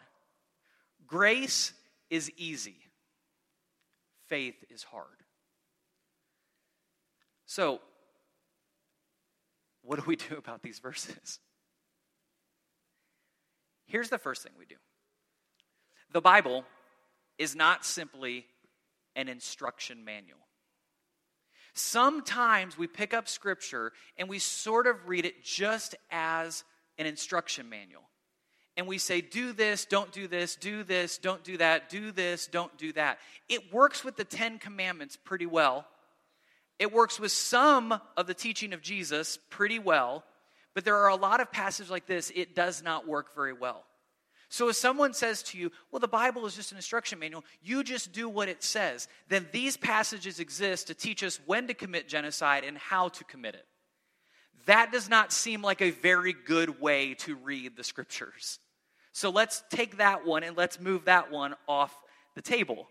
Grace 1.06 1.74
is 2.10 2.32
easy, 2.38 2.77
faith 4.25 4.56
is 4.72 4.82
hard. 4.82 5.06
So, 7.46 7.82
what 9.84 10.00
do 10.00 10.06
we 10.08 10.16
do 10.16 10.36
about 10.36 10.63
these 10.63 10.80
verses? 10.80 11.39
Here's 13.86 14.10
the 14.10 14.18
first 14.18 14.42
thing 14.42 14.54
we 14.58 14.66
do 14.66 14.77
the 16.13 16.22
Bible 16.22 16.66
is 17.38 17.56
not 17.56 17.86
simply 17.86 18.48
an 19.16 19.30
instruction 19.30 20.04
manual. 20.04 20.47
Sometimes 21.78 22.78
we 22.78 22.88
pick 22.88 23.14
up 23.14 23.28
scripture 23.28 23.94
and 24.18 24.28
we 24.28 24.40
sort 24.40 24.88
of 24.88 25.08
read 25.08 25.26
it 25.26 25.44
just 25.44 25.96
as 26.12 26.64
an 26.98 27.06
instruction 27.06 27.70
manual. 27.70 28.04
And 28.76 28.88
we 28.88 28.98
say, 29.00 29.22
do 29.22 29.54
this, 29.54 29.86
don't 29.86 30.12
do 30.12 30.28
this, 30.28 30.56
do 30.56 30.84
this, 30.84 31.18
don't 31.18 31.44
do 31.44 31.58
that, 31.58 31.90
do 31.90 32.12
this, 32.12 32.48
don't 32.48 32.76
do 32.78 32.94
that. 32.94 33.18
It 33.50 33.74
works 33.74 34.04
with 34.04 34.18
the 34.18 34.24
Ten 34.24 34.60
Commandments 34.60 35.18
pretty 35.18 35.48
well. 35.48 35.88
It 36.78 36.94
works 36.94 37.20
with 37.20 37.32
some 37.32 38.00
of 38.16 38.28
the 38.28 38.36
teaching 38.36 38.74
of 38.74 38.82
Jesus 38.82 39.40
pretty 39.50 39.80
well. 39.80 40.24
But 40.76 40.86
there 40.86 40.98
are 40.98 41.10
a 41.10 41.16
lot 41.16 41.42
of 41.42 41.52
passages 41.52 41.90
like 41.90 42.06
this, 42.06 42.32
it 42.36 42.56
does 42.56 42.84
not 42.84 43.08
work 43.08 43.34
very 43.34 43.54
well. 43.54 43.84
So 44.50 44.70
if 44.70 44.77
someone 44.77 45.13
says 45.13 45.44
to 45.44 45.58
you, 45.58 45.72
well, 45.92 46.00
the 46.00 46.08
Bible 46.08 46.46
is 46.46 46.56
just 46.56 46.72
an 46.72 46.77
instruction 46.77 47.20
manual, 47.20 47.44
you 47.62 47.84
just 47.84 48.13
do 48.13 48.30
what 48.30 48.48
it 48.48 48.63
says, 48.63 49.08
then 49.27 49.48
these 49.51 49.75
passages 49.75 50.39
exist 50.39 50.88
to 50.88 50.94
teach 50.94 51.22
us 51.24 51.39
when 51.46 51.68
to 51.68 51.74
commit 51.74 52.08
genocide 52.08 52.63
and 52.63 52.77
how 52.77 53.10
to 53.10 53.24
commit 53.25 53.56
it. 53.56 53.66
That 54.66 54.92
does 54.92 55.10
not 55.10 55.34
seem 55.34 55.62
like 55.62 55.82
a 55.82 55.92
very 55.92 56.34
good 56.34 56.80
way 56.80 57.13
to 57.16 57.36
read 57.36 57.75
the 57.75 57.84
scriptures. 57.84 58.60
So 59.12 59.30
let's 59.30 59.63
take 59.70 59.98
that 59.98 60.25
one 60.25 60.44
and 60.44 60.56
let's 60.56 60.80
move 60.80 61.06
that 61.06 61.32
one 61.32 61.56
off 61.68 61.96
the 62.36 62.42
table. 62.42 62.88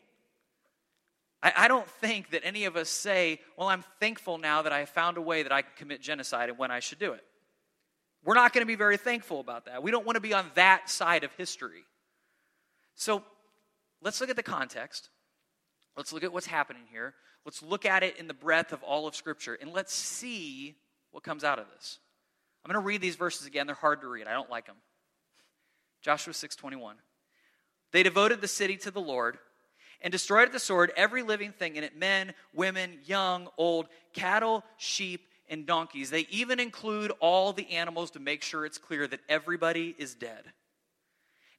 I, 1.43 1.53
I 1.57 1.69
don't 1.69 1.89
think 1.89 2.31
that 2.31 2.43
any 2.45 2.65
of 2.65 2.77
us 2.77 2.89
say, 2.89 3.41
well, 3.57 3.69
I'm 3.69 3.85
thankful 4.01 4.37
now 4.39 4.63
that 4.63 4.73
I 4.73 4.85
found 4.85 5.17
a 5.17 5.23
way 5.23 5.43
that 5.43 5.53
I 5.53 5.63
can 5.63 5.73
commit 5.77 6.03
genocide 6.03 6.49
and 6.49 6.59
when 6.59 6.71
I 6.71 6.81
should 6.81 6.99
do 6.99 7.13
it. 7.13 7.25
We're 8.27 8.35
not 8.35 8.53
going 8.53 8.63
to 8.63 8.67
be 8.67 8.75
very 8.75 8.97
thankful 8.97 9.39
about 9.39 9.67
that. 9.67 9.85
We 9.85 9.93
don't 9.93 10.05
want 10.05 10.17
to 10.17 10.21
be 10.21 10.35
on 10.35 10.51
that 10.57 10.91
side 10.91 11.23
of 11.23 11.31
history. 11.35 11.85
So 12.97 13.23
let's 14.03 14.21
look 14.21 14.29
at 14.29 14.37
the 14.37 14.43
context. 14.43 15.11
Let's 15.97 16.13
look 16.13 16.25
at 16.25 16.33
what's 16.33 16.47
happening 16.47 16.83
here. 16.91 17.15
Let's 17.45 17.63
look 17.63 17.87
at 17.87 18.03
it 18.03 18.17
in 18.19 18.27
the 18.27 18.35
breadth 18.35 18.73
of 18.73 18.83
all 18.83 19.07
of 19.07 19.15
Scripture, 19.15 19.55
and 19.55 19.73
let's 19.73 19.95
see 19.95 20.75
what 21.13 21.23
comes 21.23 21.45
out 21.45 21.61
of 21.61 21.67
this. 21.73 22.01
I'm 22.65 22.73
going 22.73 22.83
to 22.83 22.85
read 22.85 23.01
these 23.01 23.15
verses 23.15 23.47
again. 23.47 23.67
They're 23.67 23.77
hard 23.77 24.01
to 24.01 24.09
read. 24.09 24.27
I 24.27 24.33
don't 24.33 24.51
like 24.51 24.67
them. 24.67 24.77
Joshua 26.03 26.33
6:21. 26.33 26.95
They 27.93 28.03
devoted 28.03 28.41
the 28.41 28.49
city 28.49 28.77
to 28.79 28.91
the 28.91 29.01
Lord 29.01 29.39
and 30.01 30.11
destroyed 30.11 30.47
at 30.47 30.53
the 30.53 30.59
sword 30.59 30.93
every 30.97 31.23
living 31.23 31.53
thing 31.53 31.77
in 31.77 31.85
it 31.85 31.97
men, 31.97 32.35
women, 32.53 32.99
young, 33.05 33.49
old, 33.57 33.87
cattle, 34.13 34.65
sheep, 34.77 35.29
and 35.49 35.67
donkeys. 35.67 36.11
They 36.11 36.27
even 36.31 36.61
include 36.61 37.13
all 37.21 37.53
the 37.53 37.71
animals 37.71 38.11
to 38.13 38.21
make 38.21 38.43
sure 38.43 38.65
it's 38.65 38.79
clear 38.79 39.07
that 39.07 39.21
everybody 39.29 39.95
is 39.99 40.15
dead. 40.15 40.45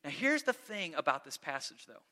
Now, 0.04 0.10
here's 0.10 0.44
the 0.44 0.54
thing 0.54 0.94
about 0.96 1.26
this 1.26 1.38
passage, 1.38 1.86
though 1.88 2.04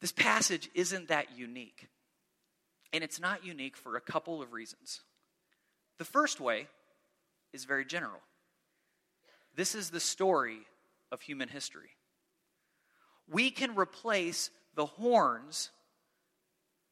this 0.00 0.12
passage 0.12 0.68
isn't 0.74 1.08
that 1.08 1.28
unique. 1.36 1.88
And 2.92 3.02
it's 3.02 3.18
not 3.18 3.44
unique 3.44 3.76
for 3.76 3.96
a 3.96 4.00
couple 4.00 4.42
of 4.42 4.52
reasons. 4.52 5.00
The 5.98 6.04
first 6.04 6.40
way 6.40 6.68
is 7.52 7.64
very 7.64 7.84
general. 7.84 8.20
This 9.56 9.74
is 9.74 9.90
the 9.90 10.00
story 10.00 10.58
of 11.10 11.22
human 11.22 11.48
history. 11.48 11.90
We 13.28 13.50
can 13.50 13.74
replace 13.74 14.50
the 14.74 14.86
horns 14.86 15.70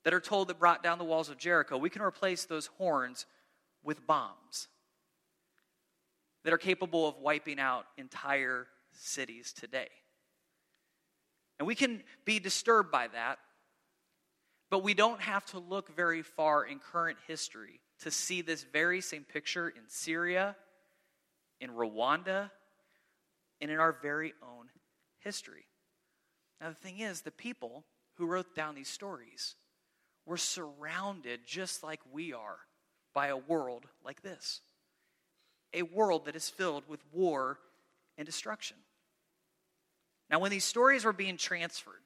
that 0.05 0.15
are 0.15 0.21
told 0.21 0.49
that 0.49 0.59
brought 0.59 0.83
down 0.83 0.99
the 0.99 1.05
walls 1.05 1.29
of 1.29 1.39
Jericho, 1.39 1.77
we 1.77 1.91
can 1.91 2.03
replace 2.03 2.45
those 2.45 2.67
horns 2.79 3.27
with 3.83 4.07
bombs 4.07 4.69
that 6.45 6.53
are 6.53 6.59
capable 6.59 7.07
of 7.07 7.19
wiping 7.19 7.61
out 7.61 7.87
entire 7.97 8.67
cities 8.93 9.53
today. 9.53 9.89
And 11.59 11.67
we 11.67 11.75
can 11.75 12.03
be 12.25 12.41
disturbed 12.41 12.91
by 12.91 13.09
that, 13.09 13.39
but 14.71 14.83
we 14.83 14.95
don't 14.95 15.21
have 15.21 15.45
to 15.47 15.59
look 15.59 15.95
very 15.95 16.23
far 16.23 16.65
in 16.65 16.79
current 16.79 17.19
history 17.29 17.81
to 18.01 18.11
see 18.11 18.43
this 18.43 18.65
very 18.65 19.01
same 19.01 19.25
picture 19.25 19.69
in 19.69 19.83
Syria, 19.87 20.57
in 21.61 21.71
Rwanda, 21.71 22.51
and 23.61 23.71
in 23.71 23.79
our 23.79 23.93
very 24.03 24.33
own 24.43 24.67
history. 25.21 25.67
Now, 26.61 26.71
the 26.71 26.75
thing 26.75 26.99
is, 26.99 27.21
the 27.21 27.31
people 27.31 27.85
who 28.15 28.27
wrote 28.27 28.57
down 28.57 28.75
these 28.75 28.89
stories 28.89 29.55
we're 30.27 30.37
surrounded, 30.37 31.41
just 31.47 31.83
like 31.83 32.01
we 32.13 32.33
are, 32.33 32.59
by 33.15 33.29
a 33.29 33.37
world 33.37 33.87
like 34.05 34.23
this 34.23 34.61
a 35.75 35.83
world 35.83 36.27
that 36.27 36.37
is 36.37 36.49
filled 36.49 36.85
with 36.89 37.01
war 37.13 37.59
and 38.19 38.27
destruction. 38.27 38.77
Now, 40.31 40.39
when 40.39 40.51
these 40.51 40.65
stories 40.65 41.05
were 41.05 41.13
being 41.13 41.37
transferred 41.37 42.03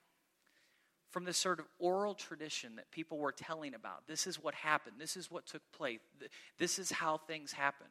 from 1.10 1.24
this 1.24 1.36
sort 1.36 1.60
of 1.60 1.66
oral 1.78 2.14
tradition 2.14 2.76
that 2.76 2.90
people 2.90 3.18
were 3.18 3.32
telling 3.32 3.74
about, 3.74 4.06
this 4.06 4.26
is 4.26 4.42
what 4.42 4.54
happened, 4.54 4.96
this 4.98 5.16
is 5.16 5.30
what 5.30 5.46
took 5.46 5.62
place, 5.72 6.00
this 6.58 6.78
is 6.78 6.90
how 6.90 7.18
things 7.18 7.52
happened. 7.52 7.90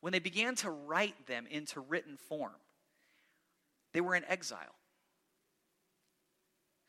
When 0.00 0.12
they 0.12 0.18
began 0.18 0.54
to 0.56 0.70
write 0.70 1.26
them 1.26 1.46
into 1.50 1.80
written 1.80 2.16
form, 2.16 2.52
they 3.92 4.00
were 4.00 4.14
in 4.14 4.24
exile. 4.26 4.74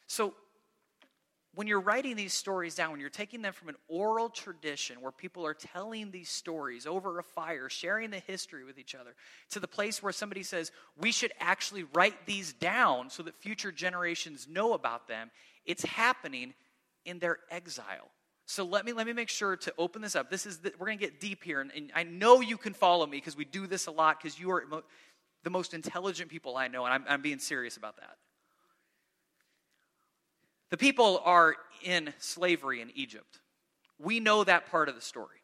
So, 0.08 0.34
when 1.58 1.66
you're 1.66 1.80
writing 1.80 2.16
these 2.16 2.36
stories 2.36 2.76
down, 2.76 2.92
when 2.92 3.00
you're 3.00 3.10
taking 3.10 3.42
them 3.42 3.52
from 3.52 3.68
an 3.68 3.76
oral 3.88 4.30
tradition 4.30 5.02
where 5.02 5.12
people 5.12 5.44
are 5.44 5.56
telling 5.56 6.12
these 6.12 6.30
stories 6.30 6.86
over 6.86 7.18
a 7.18 7.24
fire, 7.24 7.68
sharing 7.68 8.12
the 8.12 8.20
history 8.20 8.64
with 8.64 8.78
each 8.78 8.94
other, 8.94 9.16
to 9.50 9.60
the 9.60 9.68
place 9.68 10.04
where 10.04 10.14
somebody 10.14 10.44
says, 10.44 10.72
we 11.02 11.12
should 11.12 11.32
actually 11.40 11.84
write 11.96 12.28
these 12.28 12.54
down 12.54 13.10
so 13.10 13.24
that 13.24 13.36
future 13.36 13.72
generations 13.72 14.48
know 14.48 14.74
about 14.74 15.08
them, 15.08 15.32
it's 15.66 15.84
happening 15.84 16.54
in 17.06 17.18
their 17.18 17.40
exile. 17.50 18.12
So 18.46 18.64
let 18.64 18.86
me 18.86 18.94
let 18.94 19.08
me 19.08 19.14
make 19.14 19.30
sure 19.30 19.58
to 19.58 19.74
open 19.80 20.04
this 20.04 20.16
up. 20.16 20.30
This 20.30 20.46
is 20.46 20.60
the, 20.60 20.74
we're 20.78 20.86
going 20.86 21.00
to 21.00 21.06
get 21.06 21.20
deep 21.20 21.44
here, 21.44 21.60
and, 21.60 21.72
and, 21.76 21.92
I 21.96 22.04
know 22.04 22.40
you 22.40 22.58
can 22.58 22.76
follow 22.76 23.08
me 23.08 23.18
because 23.18 23.36
we 23.36 23.46
do 23.46 23.66
this 23.66 23.88
a 23.88 23.92
lot 23.92 24.22
because 24.22 24.40
you 24.40 24.52
are 24.52 24.64
mo- 24.70 24.84
the 25.44 25.50
most 25.50 25.74
intelligent 25.74 26.30
people 26.30 26.56
I 26.56 26.68
know, 26.68 26.86
and 26.86 26.94
I'm, 26.94 27.04
I'm 27.10 27.24
being 27.24 27.40
serious 27.40 27.78
about 27.78 27.98
that. 27.98 28.18
The 30.70 30.78
people 30.78 31.22
are 31.24 31.56
in 31.84 32.14
slavery 32.20 32.82
in 32.82 32.92
Egypt. 32.96 33.40
We 34.00 34.20
know 34.20 34.44
that 34.44 34.70
part 34.70 34.90
of 34.90 34.96
the 34.96 35.02
story. 35.02 35.38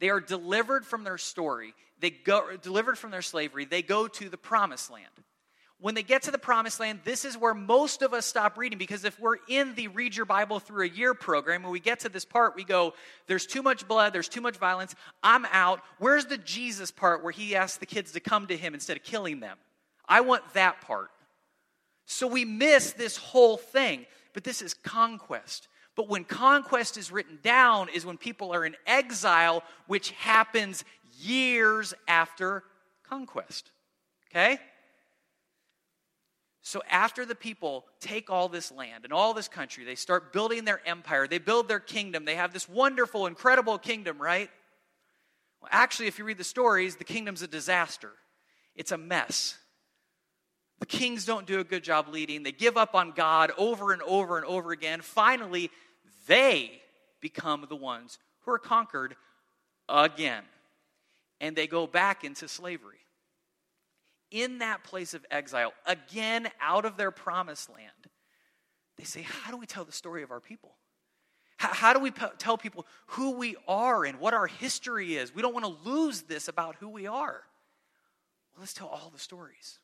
They 0.00 0.10
are 0.10 0.20
delivered 0.20 0.84
from 0.84 1.04
their 1.04 1.18
story. 1.18 1.74
They 2.00 2.10
go 2.10 2.56
delivered 2.56 2.98
from 2.98 3.10
their 3.10 3.22
slavery. 3.22 3.64
They 3.64 3.82
go 3.82 4.08
to 4.08 4.28
the 4.28 4.36
promised 4.36 4.90
land. 4.90 5.06
When 5.80 5.94
they 5.94 6.02
get 6.02 6.22
to 6.22 6.30
the 6.30 6.38
promised 6.38 6.80
land, 6.80 7.00
this 7.04 7.24
is 7.24 7.36
where 7.36 7.52
most 7.52 8.02
of 8.02 8.14
us 8.14 8.24
stop 8.24 8.56
reading 8.56 8.78
because 8.78 9.04
if 9.04 9.18
we're 9.18 9.36
in 9.48 9.74
the 9.74 9.88
read 9.88 10.16
your 10.16 10.24
Bible 10.24 10.58
through 10.58 10.84
a 10.84 10.88
year 10.88 11.14
program, 11.14 11.62
when 11.62 11.72
we 11.72 11.80
get 11.80 12.00
to 12.00 12.08
this 12.08 12.24
part, 12.24 12.54
we 12.54 12.64
go, 12.64 12.94
there's 13.26 13.46
too 13.46 13.62
much 13.62 13.86
blood, 13.86 14.12
there's 14.12 14.28
too 14.28 14.40
much 14.40 14.56
violence, 14.56 14.94
I'm 15.22 15.44
out. 15.46 15.80
Where's 15.98 16.26
the 16.26 16.38
Jesus 16.38 16.90
part 16.90 17.22
where 17.22 17.32
he 17.32 17.56
asks 17.56 17.78
the 17.78 17.86
kids 17.86 18.12
to 18.12 18.20
come 18.20 18.46
to 18.46 18.56
him 18.56 18.72
instead 18.72 18.96
of 18.96 19.02
killing 19.02 19.40
them? 19.40 19.58
I 20.08 20.20
want 20.20 20.42
that 20.54 20.80
part. 20.80 21.10
So 22.06 22.26
we 22.26 22.44
miss 22.44 22.92
this 22.92 23.16
whole 23.16 23.56
thing. 23.56 24.06
But 24.34 24.44
this 24.44 24.60
is 24.60 24.74
conquest. 24.74 25.68
But 25.96 26.08
when 26.08 26.24
conquest 26.24 26.98
is 26.98 27.10
written 27.10 27.38
down, 27.42 27.88
is 27.88 28.04
when 28.04 28.18
people 28.18 28.52
are 28.52 28.66
in 28.66 28.76
exile, 28.84 29.62
which 29.86 30.10
happens 30.10 30.84
years 31.18 31.94
after 32.08 32.64
conquest. 33.08 33.70
Okay? 34.30 34.58
So, 36.66 36.82
after 36.90 37.24
the 37.26 37.34
people 37.34 37.84
take 38.00 38.30
all 38.30 38.48
this 38.48 38.72
land 38.72 39.04
and 39.04 39.12
all 39.12 39.34
this 39.34 39.48
country, 39.48 39.84
they 39.84 39.94
start 39.94 40.32
building 40.32 40.64
their 40.64 40.80
empire, 40.86 41.28
they 41.28 41.38
build 41.38 41.68
their 41.68 41.78
kingdom, 41.78 42.24
they 42.24 42.36
have 42.36 42.54
this 42.54 42.68
wonderful, 42.68 43.26
incredible 43.26 43.78
kingdom, 43.78 44.20
right? 44.20 44.48
Well, 45.60 45.68
actually, 45.70 46.06
if 46.06 46.18
you 46.18 46.24
read 46.24 46.38
the 46.38 46.44
stories, 46.44 46.96
the 46.96 47.04
kingdom's 47.04 47.42
a 47.42 47.46
disaster, 47.46 48.12
it's 48.74 48.92
a 48.92 48.98
mess. 48.98 49.58
The 50.80 50.86
kings 50.86 51.24
don't 51.24 51.46
do 51.46 51.60
a 51.60 51.64
good 51.64 51.84
job 51.84 52.08
leading, 52.08 52.42
they 52.42 52.52
give 52.52 52.76
up 52.76 52.94
on 52.94 53.12
God 53.12 53.52
over 53.56 53.92
and 53.92 54.02
over 54.02 54.36
and 54.36 54.46
over 54.46 54.72
again. 54.72 55.00
Finally, 55.00 55.70
they 56.26 56.80
become 57.20 57.66
the 57.68 57.76
ones 57.76 58.18
who 58.40 58.52
are 58.52 58.58
conquered 58.58 59.16
again, 59.88 60.42
and 61.40 61.56
they 61.56 61.66
go 61.66 61.86
back 61.86 62.24
into 62.24 62.48
slavery 62.48 62.98
in 64.34 64.58
that 64.58 64.82
place 64.82 65.14
of 65.14 65.24
exile, 65.30 65.72
again 65.86 66.48
out 66.60 66.84
of 66.84 66.96
their 66.96 67.12
promised 67.12 67.70
land, 67.70 67.90
they 68.96 69.04
say, 69.04 69.22
How 69.22 69.52
do 69.52 69.56
we 69.56 69.64
tell 69.64 69.84
the 69.84 69.92
story 69.92 70.24
of 70.24 70.32
our 70.32 70.40
people? 70.40 70.74
How, 71.56 71.94
do 71.94 72.00
we 72.00 72.10
tell 72.10 72.58
people 72.58 72.84
who 73.06 73.36
we 73.36 73.56
are 73.68 74.04
and 74.04 74.18
what 74.18 74.34
our 74.34 74.48
history 74.48 75.14
is? 75.16 75.34
We 75.34 75.40
don't 75.40 75.54
want 75.54 75.64
to 75.64 75.88
lose 75.88 76.22
this 76.22 76.48
about 76.48 76.74
who 76.76 76.88
we 76.88 77.06
are. 77.06 77.42
Well, 78.52 78.60
let's 78.60 78.74
tell 78.74 78.88
all 78.88 79.10
the 79.10 79.20
stories. 79.20 79.78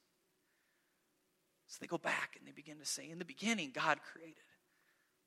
So 1.71 1.79
they 1.81 1.87
go 1.87 1.99
back 1.99 2.35
and 2.37 2.47
they 2.47 2.51
begin 2.51 2.79
to 2.81 2.85
say, 2.85 3.09
In 3.09 3.21
the 3.21 3.25
beginning, 3.25 3.71
God 3.73 4.01
created. 4.13 4.43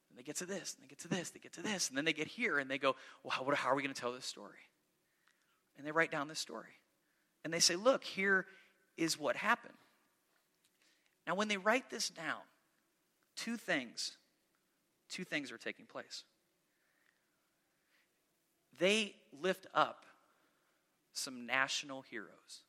And 0.09 0.19
they 0.19 0.23
get 0.23 0.35
to 0.37 0.45
this, 0.45 0.75
and 0.75 0.83
they 0.83 0.89
get 0.89 0.99
to 0.99 1.07
this, 1.07 1.29
they 1.29 1.39
get 1.39 1.53
to 1.53 1.63
this, 1.63 1.87
and 1.87 1.97
then 1.97 2.03
they 2.03 2.13
get 2.13 2.27
here, 2.27 2.59
and 2.59 2.69
they 2.69 2.77
go, 2.77 2.97
Well, 3.23 3.31
how, 3.31 3.49
how 3.55 3.69
are 3.69 3.75
we 3.75 3.81
going 3.81 3.93
to 3.93 3.99
tell 3.99 4.11
this 4.11 4.25
story? 4.25 4.59
And 5.77 5.87
they 5.87 5.91
write 5.91 6.11
down 6.11 6.27
this 6.27 6.39
story. 6.39 6.79
And 7.45 7.53
they 7.53 7.61
say, 7.61 7.77
Look, 7.77 8.03
here 8.03 8.45
is 8.97 9.17
what 9.17 9.37
happened. 9.37 9.73
Now, 11.25 11.35
when 11.35 11.47
they 11.47 11.55
write 11.55 11.89
this 11.89 12.09
down, 12.09 12.41
two 13.37 13.55
things, 13.55 14.17
two 15.09 15.23
things 15.23 15.49
are 15.49 15.57
taking 15.57 15.85
place. 15.85 16.25
They 18.79 19.15
lift 19.41 19.65
up 19.73 20.05
some 21.13 21.45
national 21.45 22.01
heroes 22.01 22.63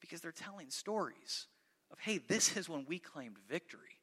because 0.00 0.20
they're 0.20 0.30
telling 0.30 0.70
stories 0.70 1.46
of, 1.90 1.98
hey, 1.98 2.18
this 2.18 2.56
is 2.56 2.68
when 2.68 2.84
we 2.86 2.98
claimed 2.98 3.36
victory. 3.48 4.00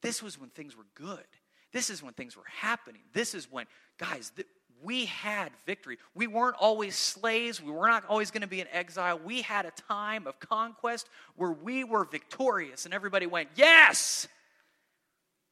This 0.00 0.22
was 0.22 0.38
when 0.38 0.50
things 0.50 0.76
were 0.76 0.86
good. 0.94 1.24
This 1.72 1.88
is 1.88 2.02
when 2.02 2.12
things 2.14 2.36
were 2.36 2.42
happening. 2.46 3.02
This 3.12 3.34
is 3.34 3.50
when, 3.50 3.66
guys, 3.98 4.32
th- 4.34 4.48
we 4.82 5.06
had 5.06 5.52
victory. 5.64 5.98
We 6.14 6.26
weren't 6.26 6.56
always 6.58 6.96
slaves. 6.96 7.62
We 7.62 7.70
were 7.70 7.86
not 7.86 8.04
always 8.08 8.30
going 8.30 8.42
to 8.42 8.48
be 8.48 8.60
in 8.60 8.66
exile. 8.72 9.20
We 9.24 9.42
had 9.42 9.64
a 9.64 9.70
time 9.70 10.26
of 10.26 10.40
conquest 10.40 11.08
where 11.36 11.52
we 11.52 11.84
were 11.84 12.04
victorious, 12.04 12.84
and 12.84 12.92
everybody 12.92 13.26
went, 13.26 13.50
Yes! 13.54 14.26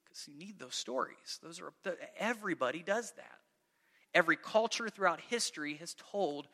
Because 0.05 0.27
you 0.27 0.35
need 0.35 0.59
those 0.59 0.75
stories. 0.75 1.39
Those 1.43 1.61
are 1.61 1.73
everybody 2.19 2.83
does 2.83 3.13
that. 3.13 3.39
Every 4.13 4.37
culture 4.37 4.89
throughout 4.89 5.21
history 5.21 5.75
has 5.75 5.95
told 5.95 6.49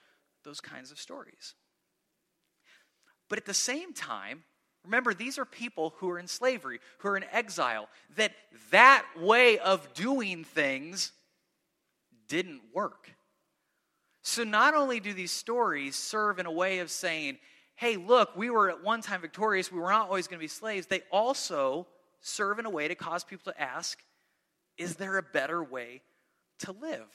those 0.45 0.61
kinds 0.61 0.91
of 0.91 1.01
stories. 1.01 1.55
But 3.31 3.39
at 3.39 3.47
the 3.47 3.55
same 3.55 3.95
time, 3.95 4.45
remember 4.87 5.13
these 5.13 5.39
are 5.39 5.45
people 5.45 5.95
who 5.99 6.09
are 6.11 6.19
in 6.19 6.29
slavery, 6.29 6.81
who 6.99 7.09
are 7.09 7.17
in 7.17 7.25
exile, 7.31 7.89
that 8.17 8.33
that 8.71 9.05
way 9.19 9.59
of 9.59 9.93
doing 9.95 10.45
things 10.45 11.13
didn't 12.29 12.63
work. 12.75 13.11
So, 14.23 14.43
not 14.43 14.75
only 14.75 14.99
do 14.99 15.13
these 15.13 15.31
stories 15.31 15.95
serve 15.95 16.39
in 16.39 16.47
a 16.47 16.51
way 16.51 16.81
of 16.81 16.91
saying, 16.91 17.39
hey, 17.77 17.97
look, 17.97 18.37
we 18.37 18.51
were 18.51 18.71
at 18.71 18.83
one 18.83 19.03
time 19.03 19.21
victorious, 19.21 19.71
we 19.71 19.79
were 19.79 19.91
not 19.91 20.09
always 20.09 20.27
going 20.27 20.39
to 20.39 20.45
be 20.45 20.49
slaves, 20.49 20.87
they 20.87 21.03
also 21.13 21.87
serve 22.21 22.59
in 22.59 22.67
a 22.67 22.71
way 22.71 22.89
to 22.89 22.95
cause 22.95 23.23
people 23.23 23.53
to 23.53 23.61
ask, 23.61 24.03
is 24.79 24.97
there 24.97 25.19
a 25.19 25.23
better 25.23 25.63
way 25.63 26.03
to 26.61 26.73
live? 26.73 27.07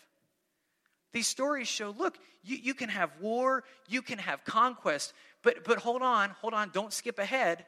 These 1.14 1.28
stories 1.28 1.68
show 1.68 1.90
look, 1.90 2.18
you, 2.44 2.58
you 2.58 2.74
can 2.74 2.90
have 2.90 3.12
war, 3.20 3.64
you 3.88 4.02
can 4.02 4.18
have 4.20 4.46
conquest, 4.46 5.14
but, 5.44 5.64
but 5.66 5.80
hold 5.80 6.02
on, 6.02 6.30
hold 6.42 6.54
on, 6.54 6.70
don't 6.72 6.94
skip 6.94 7.20
ahead. 7.20 7.66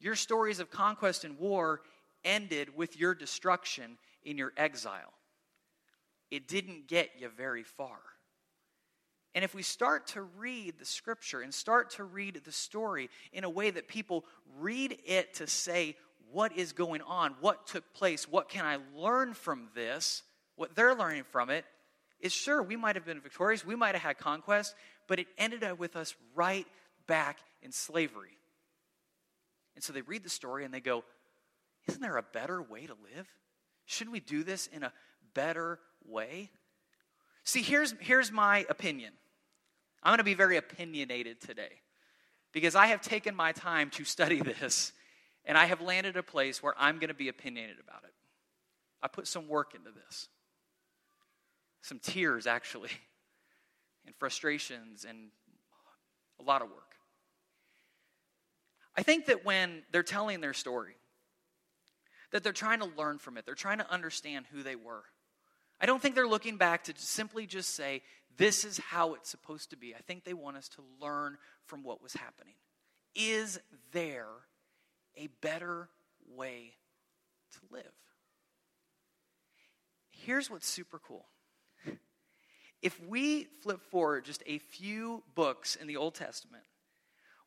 Your 0.00 0.14
stories 0.14 0.60
of 0.60 0.70
conquest 0.70 1.24
and 1.24 1.38
war 1.38 1.82
ended 2.24 2.76
with 2.76 2.98
your 2.98 3.14
destruction 3.14 3.98
in 4.24 4.36
your 4.36 4.52
exile 4.56 5.12
it 6.30 6.48
didn't 6.48 6.88
get 6.88 7.10
you 7.18 7.28
very 7.28 7.62
far. 7.62 7.98
And 9.34 9.44
if 9.44 9.54
we 9.54 9.62
start 9.62 10.08
to 10.08 10.22
read 10.22 10.78
the 10.78 10.84
scripture 10.84 11.42
and 11.42 11.52
start 11.52 11.90
to 11.90 12.04
read 12.04 12.40
the 12.44 12.52
story 12.52 13.08
in 13.32 13.44
a 13.44 13.50
way 13.50 13.70
that 13.70 13.88
people 13.88 14.24
read 14.58 14.98
it 15.06 15.34
to 15.34 15.46
say, 15.46 15.96
what 16.32 16.56
is 16.56 16.72
going 16.72 17.02
on? 17.02 17.34
What 17.40 17.66
took 17.66 17.94
place? 17.94 18.28
What 18.28 18.48
can 18.48 18.64
I 18.64 18.78
learn 18.96 19.34
from 19.34 19.68
this? 19.74 20.22
What 20.56 20.74
they're 20.74 20.94
learning 20.94 21.24
from 21.30 21.50
it 21.50 21.64
is 22.20 22.32
sure, 22.32 22.62
we 22.62 22.76
might 22.76 22.96
have 22.96 23.04
been 23.04 23.20
victorious, 23.20 23.64
we 23.64 23.76
might 23.76 23.94
have 23.94 24.02
had 24.02 24.18
conquest, 24.18 24.74
but 25.06 25.20
it 25.20 25.28
ended 25.38 25.62
up 25.62 25.78
with 25.78 25.94
us 25.94 26.14
right 26.34 26.66
back 27.06 27.38
in 27.62 27.70
slavery. 27.70 28.37
And 29.78 29.84
so 29.84 29.92
they 29.92 30.00
read 30.00 30.24
the 30.24 30.28
story 30.28 30.64
and 30.64 30.74
they 30.74 30.80
go, 30.80 31.04
Isn't 31.86 32.00
there 32.00 32.16
a 32.16 32.22
better 32.24 32.60
way 32.60 32.86
to 32.86 32.94
live? 33.14 33.28
Shouldn't 33.86 34.12
we 34.12 34.18
do 34.18 34.42
this 34.42 34.66
in 34.66 34.82
a 34.82 34.92
better 35.34 35.78
way? 36.04 36.50
See, 37.44 37.62
here's, 37.62 37.94
here's 38.00 38.32
my 38.32 38.66
opinion. 38.68 39.12
I'm 40.02 40.10
going 40.10 40.18
to 40.18 40.24
be 40.24 40.34
very 40.34 40.56
opinionated 40.56 41.40
today 41.40 41.70
because 42.50 42.74
I 42.74 42.86
have 42.86 43.02
taken 43.02 43.36
my 43.36 43.52
time 43.52 43.90
to 43.90 44.04
study 44.04 44.40
this 44.60 44.92
and 45.44 45.56
I 45.56 45.66
have 45.66 45.80
landed 45.80 46.16
a 46.16 46.24
place 46.24 46.60
where 46.60 46.74
I'm 46.76 46.98
going 46.98 47.06
to 47.06 47.14
be 47.14 47.28
opinionated 47.28 47.76
about 47.78 48.02
it. 48.02 48.12
I 49.00 49.06
put 49.06 49.28
some 49.28 49.46
work 49.46 49.76
into 49.76 49.90
this, 49.92 50.26
some 51.82 52.00
tears 52.00 52.48
actually, 52.48 52.90
and 54.06 54.14
frustrations, 54.16 55.06
and 55.08 55.28
a 56.40 56.42
lot 56.42 56.62
of 56.62 56.68
work. 56.68 56.87
I 58.98 59.02
think 59.02 59.26
that 59.26 59.44
when 59.44 59.84
they're 59.92 60.02
telling 60.02 60.40
their 60.40 60.52
story, 60.52 60.96
that 62.32 62.42
they're 62.42 62.52
trying 62.52 62.80
to 62.80 62.90
learn 62.98 63.18
from 63.18 63.38
it, 63.38 63.46
they're 63.46 63.54
trying 63.54 63.78
to 63.78 63.88
understand 63.88 64.46
who 64.50 64.64
they 64.64 64.74
were. 64.74 65.04
I 65.80 65.86
don't 65.86 66.02
think 66.02 66.16
they're 66.16 66.26
looking 66.26 66.56
back 66.56 66.82
to 66.84 66.94
simply 66.96 67.46
just 67.46 67.76
say, 67.76 68.02
this 68.38 68.64
is 68.64 68.78
how 68.78 69.14
it's 69.14 69.30
supposed 69.30 69.70
to 69.70 69.76
be. 69.76 69.94
I 69.94 70.00
think 70.00 70.24
they 70.24 70.34
want 70.34 70.56
us 70.56 70.68
to 70.70 70.82
learn 71.00 71.38
from 71.64 71.84
what 71.84 72.02
was 72.02 72.12
happening. 72.12 72.54
Is 73.14 73.60
there 73.92 74.26
a 75.16 75.28
better 75.42 75.88
way 76.28 76.72
to 77.52 77.58
live? 77.72 77.84
Here's 80.10 80.50
what's 80.50 80.68
super 80.68 80.98
cool. 80.98 81.26
If 82.82 83.00
we 83.06 83.44
flip 83.62 83.80
forward 83.92 84.24
just 84.24 84.42
a 84.44 84.58
few 84.58 85.22
books 85.36 85.76
in 85.76 85.86
the 85.86 85.96
Old 85.98 86.16
Testament, 86.16 86.64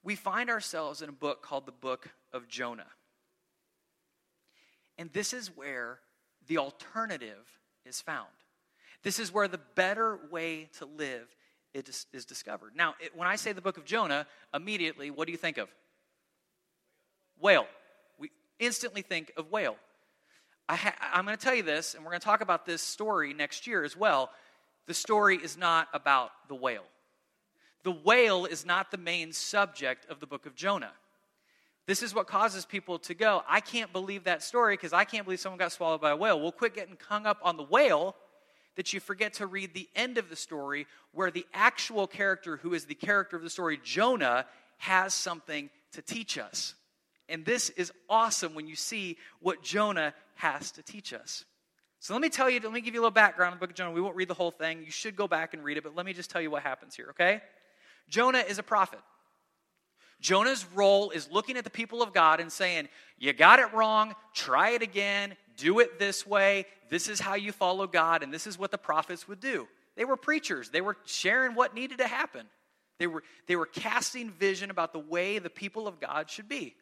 we 0.03 0.15
find 0.15 0.49
ourselves 0.49 1.01
in 1.01 1.09
a 1.09 1.13
book 1.13 1.41
called 1.41 1.65
the 1.65 1.71
book 1.71 2.09
of 2.33 2.47
Jonah. 2.47 2.87
And 4.97 5.11
this 5.13 5.33
is 5.33 5.47
where 5.55 5.99
the 6.47 6.57
alternative 6.57 7.59
is 7.85 8.01
found. 8.01 8.27
This 9.03 9.19
is 9.19 9.33
where 9.33 9.47
the 9.47 9.59
better 9.75 10.19
way 10.29 10.69
to 10.77 10.85
live 10.85 11.35
is, 11.73 12.05
is 12.13 12.25
discovered. 12.25 12.73
Now, 12.75 12.95
it, 12.99 13.15
when 13.15 13.27
I 13.27 13.35
say 13.35 13.53
the 13.53 13.61
book 13.61 13.77
of 13.77 13.85
Jonah, 13.85 14.27
immediately, 14.53 15.09
what 15.09 15.25
do 15.25 15.31
you 15.31 15.37
think 15.37 15.57
of? 15.57 15.69
Whale. 17.39 17.67
We 18.19 18.31
instantly 18.59 19.01
think 19.01 19.31
of 19.37 19.51
whale. 19.51 19.75
I 20.69 20.93
I'm 21.13 21.25
going 21.25 21.37
to 21.37 21.43
tell 21.43 21.55
you 21.55 21.63
this, 21.63 21.95
and 21.95 22.03
we're 22.03 22.11
going 22.11 22.21
to 22.21 22.25
talk 22.25 22.41
about 22.41 22.65
this 22.65 22.81
story 22.81 23.33
next 23.33 23.67
year 23.67 23.83
as 23.83 23.97
well. 23.97 24.29
The 24.87 24.93
story 24.93 25.37
is 25.37 25.57
not 25.57 25.87
about 25.93 26.31
the 26.47 26.55
whale. 26.55 26.85
The 27.83 27.91
whale 27.91 28.45
is 28.45 28.65
not 28.65 28.91
the 28.91 28.97
main 28.97 29.33
subject 29.33 30.05
of 30.09 30.19
the 30.19 30.27
book 30.27 30.45
of 30.45 30.55
Jonah. 30.55 30.93
This 31.87 32.03
is 32.03 32.13
what 32.13 32.27
causes 32.27 32.65
people 32.65 32.99
to 32.99 33.13
go, 33.13 33.43
I 33.47 33.59
can't 33.59 33.91
believe 33.91 34.25
that 34.25 34.43
story 34.43 34.75
because 34.75 34.93
I 34.93 35.03
can't 35.03 35.25
believe 35.25 35.39
someone 35.39 35.57
got 35.59 35.71
swallowed 35.71 36.01
by 36.01 36.11
a 36.11 36.15
whale. 36.15 36.39
Well, 36.39 36.51
quit 36.51 36.75
getting 36.75 36.97
hung 37.09 37.25
up 37.25 37.39
on 37.43 37.57
the 37.57 37.63
whale 37.63 38.15
that 38.75 38.93
you 38.93 38.99
forget 38.99 39.33
to 39.35 39.47
read 39.47 39.73
the 39.73 39.89
end 39.95 40.17
of 40.17 40.29
the 40.29 40.35
story 40.35 40.87
where 41.11 41.31
the 41.31 41.45
actual 41.53 42.07
character, 42.07 42.57
who 42.57 42.73
is 42.73 42.85
the 42.85 42.95
character 42.95 43.35
of 43.35 43.43
the 43.43 43.49
story, 43.49 43.79
Jonah, 43.83 44.45
has 44.77 45.13
something 45.13 45.69
to 45.93 46.01
teach 46.01 46.37
us. 46.37 46.75
And 47.27 47.45
this 47.45 47.69
is 47.71 47.91
awesome 48.09 48.53
when 48.53 48.67
you 48.67 48.75
see 48.75 49.17
what 49.39 49.63
Jonah 49.63 50.13
has 50.35 50.71
to 50.73 50.83
teach 50.83 51.13
us. 51.13 51.45
So 51.99 52.13
let 52.13 52.21
me 52.21 52.29
tell 52.29 52.49
you, 52.49 52.59
let 52.59 52.71
me 52.71 52.81
give 52.81 52.93
you 52.93 53.01
a 53.01 53.03
little 53.03 53.11
background 53.11 53.53
on 53.53 53.57
the 53.57 53.59
book 53.59 53.71
of 53.71 53.75
Jonah. 53.75 53.91
We 53.91 54.01
won't 54.01 54.15
read 54.15 54.27
the 54.27 54.33
whole 54.33 54.51
thing. 54.51 54.83
You 54.83 54.91
should 54.91 55.15
go 55.15 55.27
back 55.27 55.53
and 55.53 55.63
read 55.63 55.77
it, 55.77 55.83
but 55.83 55.95
let 55.95 56.05
me 56.05 56.13
just 56.13 56.29
tell 56.29 56.41
you 56.41 56.49
what 56.49 56.63
happens 56.63 56.95
here, 56.95 57.07
okay? 57.11 57.41
Jonah 58.11 58.43
is 58.47 58.59
a 58.59 58.63
prophet. 58.63 58.99
Jonah's 60.19 60.67
role 60.75 61.09
is 61.09 61.31
looking 61.31 61.57
at 61.57 61.63
the 61.63 61.71
people 61.71 62.03
of 62.03 62.13
God 62.13 62.39
and 62.39 62.51
saying, 62.51 62.89
You 63.17 63.33
got 63.33 63.59
it 63.59 63.73
wrong, 63.73 64.13
try 64.33 64.71
it 64.71 64.83
again, 64.83 65.35
do 65.57 65.79
it 65.79 65.97
this 65.97 66.27
way. 66.27 66.67
This 66.89 67.07
is 67.07 67.19
how 67.19 67.35
you 67.35 67.51
follow 67.51 67.87
God, 67.87 68.21
and 68.21 68.31
this 68.31 68.45
is 68.45 68.59
what 68.59 68.69
the 68.69 68.77
prophets 68.77 69.27
would 69.27 69.39
do. 69.39 69.67
They 69.95 70.05
were 70.05 70.17
preachers, 70.17 70.69
they 70.69 70.81
were 70.81 70.97
sharing 71.05 71.55
what 71.55 71.73
needed 71.73 71.97
to 71.99 72.07
happen. 72.07 72.45
They 72.99 73.07
were, 73.07 73.23
they 73.47 73.55
were 73.55 73.65
casting 73.65 74.29
vision 74.29 74.69
about 74.69 74.93
the 74.93 74.99
way 74.99 75.39
the 75.39 75.49
people 75.49 75.87
of 75.87 75.99
God 75.99 76.29
should 76.29 76.47
be. 76.47 76.75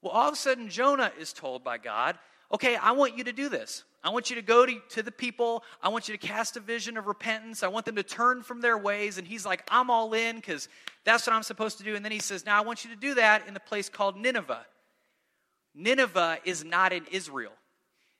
Well, 0.00 0.12
all 0.12 0.28
of 0.28 0.34
a 0.34 0.36
sudden, 0.36 0.68
Jonah 0.68 1.10
is 1.18 1.32
told 1.32 1.64
by 1.64 1.78
God, 1.78 2.16
okay, 2.52 2.76
I 2.76 2.92
want 2.92 3.18
you 3.18 3.24
to 3.24 3.32
do 3.32 3.48
this. 3.48 3.82
I 4.02 4.10
want 4.10 4.30
you 4.30 4.36
to 4.36 4.42
go 4.42 4.64
to, 4.64 4.80
to 4.90 5.02
the 5.02 5.10
people. 5.10 5.64
I 5.82 5.88
want 5.88 6.08
you 6.08 6.16
to 6.16 6.26
cast 6.26 6.56
a 6.56 6.60
vision 6.60 6.96
of 6.96 7.06
repentance. 7.06 7.62
I 7.62 7.68
want 7.68 7.84
them 7.84 7.96
to 7.96 8.02
turn 8.02 8.42
from 8.42 8.60
their 8.60 8.78
ways. 8.78 9.18
And 9.18 9.26
he's 9.26 9.44
like, 9.44 9.62
I'm 9.68 9.90
all 9.90 10.14
in 10.14 10.36
because 10.36 10.68
that's 11.04 11.26
what 11.26 11.34
I'm 11.34 11.42
supposed 11.42 11.78
to 11.78 11.84
do. 11.84 11.96
And 11.96 12.04
then 12.04 12.12
he 12.12 12.20
says, 12.20 12.46
Now 12.46 12.56
I 12.56 12.64
want 12.64 12.84
you 12.84 12.90
to 12.90 12.96
do 12.96 13.14
that 13.14 13.48
in 13.48 13.54
the 13.54 13.60
place 13.60 13.88
called 13.88 14.16
Nineveh. 14.16 14.64
Nineveh 15.74 16.38
is 16.44 16.64
not 16.64 16.92
in 16.92 17.06
Israel. 17.10 17.52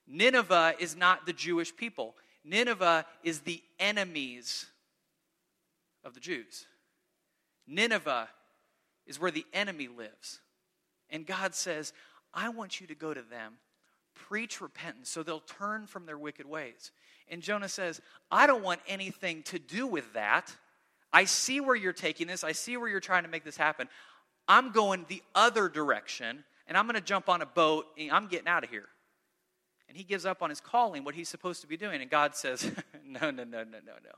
Nineveh 0.06 0.74
is 0.78 0.96
not 0.96 1.26
the 1.26 1.32
Jewish 1.32 1.74
people. 1.74 2.14
Nineveh 2.44 3.04
is 3.22 3.40
the 3.40 3.62
enemies 3.78 4.66
of 6.04 6.14
the 6.14 6.20
Jews. 6.20 6.66
Nineveh 7.66 8.28
is 9.06 9.20
where 9.20 9.30
the 9.30 9.46
enemy 9.52 9.88
lives. 9.88 10.40
And 11.10 11.26
God 11.26 11.54
says, 11.54 11.92
I 12.32 12.48
want 12.48 12.80
you 12.80 12.86
to 12.86 12.94
go 12.94 13.12
to 13.12 13.22
them, 13.22 13.54
preach 14.28 14.60
repentance 14.60 15.08
so 15.08 15.22
they'll 15.22 15.40
turn 15.40 15.86
from 15.86 16.06
their 16.06 16.18
wicked 16.18 16.46
ways. 16.46 16.90
And 17.30 17.42
Jonah 17.42 17.68
says, 17.68 18.00
I 18.30 18.46
don't 18.46 18.62
want 18.62 18.80
anything 18.86 19.42
to 19.44 19.58
do 19.58 19.86
with 19.86 20.12
that. 20.14 20.54
I 21.12 21.24
see 21.24 21.60
where 21.60 21.76
you're 21.76 21.92
taking 21.92 22.26
this, 22.26 22.44
I 22.44 22.52
see 22.52 22.76
where 22.76 22.88
you're 22.88 23.00
trying 23.00 23.22
to 23.22 23.28
make 23.28 23.44
this 23.44 23.56
happen. 23.56 23.88
I'm 24.46 24.72
going 24.72 25.04
the 25.08 25.22
other 25.34 25.68
direction, 25.68 26.44
and 26.66 26.76
I'm 26.76 26.86
going 26.86 26.94
to 26.94 27.02
jump 27.02 27.28
on 27.28 27.42
a 27.42 27.46
boat, 27.46 27.86
and 27.98 28.10
I'm 28.10 28.28
getting 28.28 28.48
out 28.48 28.64
of 28.64 28.70
here. 28.70 28.88
And 29.88 29.96
he 29.96 30.04
gives 30.04 30.26
up 30.26 30.42
on 30.42 30.50
his 30.50 30.60
calling, 30.60 31.04
what 31.04 31.14
he's 31.14 31.28
supposed 31.28 31.62
to 31.62 31.66
be 31.66 31.76
doing. 31.76 32.00
And 32.00 32.10
God 32.10 32.34
says, 32.34 32.70
No, 33.04 33.30
no, 33.30 33.44
no, 33.44 33.64
no, 33.64 33.78
no, 33.84 33.94
no. 34.04 34.12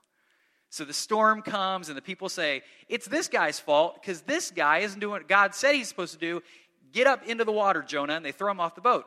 So 0.68 0.84
the 0.84 0.92
storm 0.92 1.42
comes, 1.42 1.88
and 1.88 1.96
the 1.96 2.02
people 2.02 2.28
say, 2.28 2.62
It's 2.88 3.06
this 3.06 3.28
guy's 3.28 3.60
fault 3.60 4.00
because 4.00 4.22
this 4.22 4.50
guy 4.50 4.78
isn't 4.78 4.98
doing 4.98 5.12
what 5.12 5.28
God 5.28 5.54
said 5.54 5.74
he's 5.74 5.88
supposed 5.88 6.12
to 6.12 6.18
do. 6.18 6.42
Get 6.92 7.06
up 7.06 7.24
into 7.26 7.44
the 7.44 7.52
water, 7.52 7.82
Jonah. 7.82 8.14
And 8.14 8.24
they 8.24 8.32
throw 8.32 8.50
him 8.50 8.60
off 8.60 8.74
the 8.74 8.80
boat. 8.80 9.04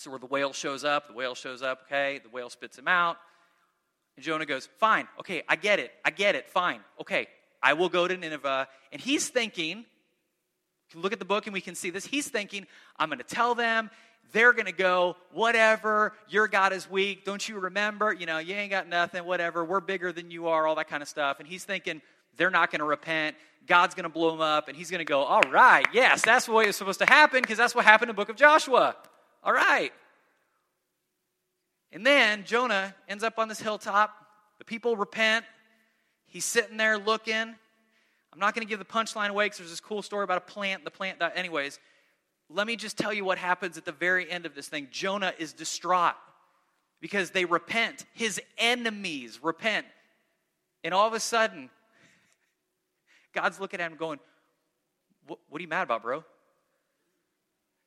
So 0.00 0.08
where 0.08 0.18
the 0.18 0.24
whale 0.24 0.54
shows 0.54 0.82
up, 0.82 1.08
the 1.08 1.12
whale 1.12 1.34
shows 1.34 1.60
up, 1.60 1.82
okay, 1.84 2.20
the 2.22 2.30
whale 2.30 2.48
spits 2.48 2.78
him 2.78 2.88
out. 2.88 3.18
And 4.16 4.24
Jonah 4.24 4.46
goes, 4.46 4.66
Fine, 4.78 5.06
okay, 5.18 5.42
I 5.46 5.56
get 5.56 5.78
it, 5.78 5.92
I 6.02 6.08
get 6.10 6.34
it, 6.34 6.48
fine, 6.48 6.80
okay, 6.98 7.28
I 7.62 7.74
will 7.74 7.90
go 7.90 8.08
to 8.08 8.16
Nineveh. 8.16 8.66
And 8.92 9.02
he's 9.02 9.28
thinking, 9.28 9.84
look 10.94 11.12
at 11.12 11.18
the 11.18 11.26
book 11.26 11.46
and 11.46 11.52
we 11.52 11.60
can 11.60 11.74
see 11.74 11.90
this. 11.90 12.06
He's 12.06 12.28
thinking, 12.28 12.66
I'm 12.98 13.10
going 13.10 13.18
to 13.18 13.24
tell 13.24 13.54
them 13.54 13.90
they're 14.32 14.54
going 14.54 14.64
to 14.64 14.72
go, 14.72 15.16
whatever, 15.32 16.14
your 16.30 16.48
God 16.48 16.72
is 16.72 16.90
weak. 16.90 17.26
Don't 17.26 17.46
you 17.46 17.58
remember? 17.58 18.10
You 18.10 18.24
know, 18.24 18.38
you 18.38 18.54
ain't 18.54 18.70
got 18.70 18.88
nothing, 18.88 19.26
whatever. 19.26 19.66
We're 19.66 19.80
bigger 19.80 20.12
than 20.12 20.30
you 20.30 20.48
are, 20.48 20.66
all 20.66 20.76
that 20.76 20.88
kind 20.88 21.02
of 21.02 21.10
stuff. 21.10 21.40
And 21.40 21.46
he's 21.46 21.64
thinking, 21.64 22.00
they're 22.38 22.48
not 22.48 22.70
going 22.70 22.78
to 22.78 22.86
repent. 22.86 23.36
God's 23.66 23.94
going 23.94 24.04
to 24.04 24.08
blow 24.08 24.30
them 24.30 24.40
up. 24.40 24.68
And 24.68 24.76
he's 24.78 24.90
going 24.90 25.00
to 25.00 25.04
go, 25.04 25.24
all 25.24 25.42
right, 25.50 25.86
yes, 25.92 26.22
that's 26.22 26.46
the 26.46 26.52
way 26.52 26.64
it's 26.64 26.78
supposed 26.78 27.00
to 27.00 27.06
happen 27.06 27.42
because 27.42 27.58
that's 27.58 27.74
what 27.74 27.84
happened 27.84 28.08
in 28.08 28.16
the 28.16 28.18
book 28.18 28.30
of 28.30 28.36
Joshua. 28.36 28.96
All 29.42 29.52
right. 29.52 29.92
And 31.92 32.06
then 32.06 32.44
Jonah 32.44 32.94
ends 33.08 33.24
up 33.24 33.38
on 33.38 33.48
this 33.48 33.60
hilltop. 33.60 34.14
The 34.58 34.64
people 34.64 34.96
repent. 34.96 35.44
He's 36.26 36.44
sitting 36.44 36.76
there 36.76 36.98
looking. 36.98 37.34
I'm 37.34 38.38
not 38.38 38.54
going 38.54 38.64
to 38.64 38.68
give 38.68 38.78
the 38.78 38.84
punchline 38.84 39.30
away 39.30 39.46
because 39.46 39.58
there's 39.58 39.70
this 39.70 39.80
cool 39.80 40.02
story 40.02 40.22
about 40.22 40.38
a 40.38 40.42
plant. 40.42 40.84
The 40.84 40.90
plant, 40.90 41.20
anyways, 41.34 41.80
let 42.48 42.66
me 42.66 42.76
just 42.76 42.96
tell 42.96 43.12
you 43.12 43.24
what 43.24 43.38
happens 43.38 43.76
at 43.76 43.84
the 43.84 43.92
very 43.92 44.30
end 44.30 44.46
of 44.46 44.54
this 44.54 44.68
thing. 44.68 44.88
Jonah 44.90 45.32
is 45.38 45.52
distraught 45.52 46.14
because 47.00 47.30
they 47.30 47.44
repent. 47.44 48.04
His 48.12 48.40
enemies 48.58 49.40
repent. 49.42 49.86
And 50.84 50.94
all 50.94 51.08
of 51.08 51.14
a 51.14 51.20
sudden, 51.20 51.70
God's 53.34 53.58
looking 53.58 53.80
at 53.80 53.90
him 53.90 53.96
going, 53.96 54.20
what 55.26 55.58
are 55.58 55.62
you 55.62 55.68
mad 55.68 55.82
about, 55.82 56.02
bro? 56.02 56.24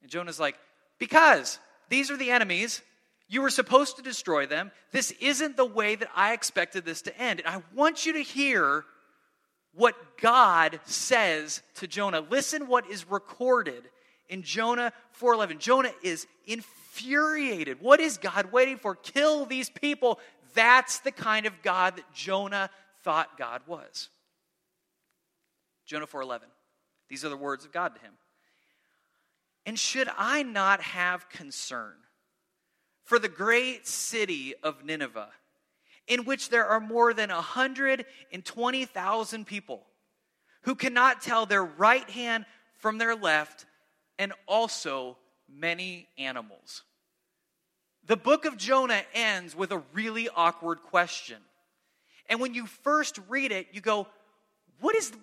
And 0.02 0.12
Jonah's 0.12 0.40
like, 0.40 0.56
Because 1.04 1.60
these 1.90 2.10
are 2.10 2.16
the 2.16 2.32
enemies. 2.32 2.82
You 3.28 3.42
were 3.42 3.50
supposed 3.50 3.98
to 3.98 4.02
destroy 4.02 4.46
them. 4.46 4.72
This 4.94 5.12
isn't 5.20 5.58
the 5.58 5.66
way 5.66 5.96
that 5.96 6.08
I 6.16 6.32
expected 6.32 6.86
this 6.86 7.02
to 7.02 7.18
end. 7.22 7.42
And 7.42 7.58
I 7.58 7.62
want 7.76 8.06
you 8.06 8.14
to 8.14 8.22
hear 8.22 8.86
what 9.74 9.96
God 10.22 10.80
says 10.86 11.62
to 11.76 11.88
Jonah. 11.88 12.22
Listen 12.22 12.68
what 12.68 12.90
is 12.90 13.12
recorded 13.12 13.84
in 14.30 14.44
Jonah 14.44 14.94
4:11. 15.12 15.60
Jonah 15.60 15.92
is 16.04 16.26
infuriated. 16.46 17.82
What 17.82 18.00
is 18.00 18.18
God 18.18 18.54
waiting 18.54 18.78
for? 18.78 18.96
Kill 18.96 19.46
these 19.46 19.70
people. 19.70 20.22
That's 20.54 21.00
the 21.00 21.12
kind 21.12 21.46
of 21.46 21.62
God 21.62 21.98
that 21.98 22.14
Jonah 22.14 22.70
thought 23.02 23.38
God 23.38 23.62
was. 23.68 24.08
Jonah 25.86 26.08
4:11. 26.08 26.48
These 27.10 27.26
are 27.26 27.30
the 27.30 27.36
words 27.36 27.66
of 27.66 27.74
God 27.74 27.94
to 27.94 28.00
him. 28.00 28.14
And 29.66 29.80
should 29.80 30.10
I 30.18 30.44
not 30.44 30.82
have 30.82 31.30
concern 31.30 31.94
for 33.06 33.18
the 33.20 33.30
great 33.30 33.88
city 33.88 34.54
of 34.64 34.84
Nineveh, 34.84 35.30
in 36.08 36.26
which 36.26 36.50
there 36.50 36.66
are 36.66 36.80
more 36.80 37.14
than 37.14 37.30
120,000 37.30 39.46
people 39.46 39.86
who 40.64 40.74
cannot 40.76 41.22
tell 41.22 41.46
their 41.46 41.64
right 41.64 42.10
hand 42.10 42.46
from 42.78 42.98
their 42.98 43.16
left, 43.16 43.66
and 44.20 44.34
also 44.46 45.18
many 45.50 46.10
animals. 46.18 46.84
The 48.06 48.18
book 48.18 48.44
of 48.46 48.58
Jonah 48.58 49.04
ends 49.14 49.56
with 49.56 49.72
a 49.72 49.82
really 49.94 50.28
awkward 50.30 50.82
question. 50.82 51.38
And 52.28 52.42
when 52.42 52.54
you 52.54 52.66
first 52.66 53.20
read 53.30 53.54
it, 53.54 53.68
you 53.72 53.80
go, 53.80 54.08
What 54.80 54.96
is, 54.96 55.14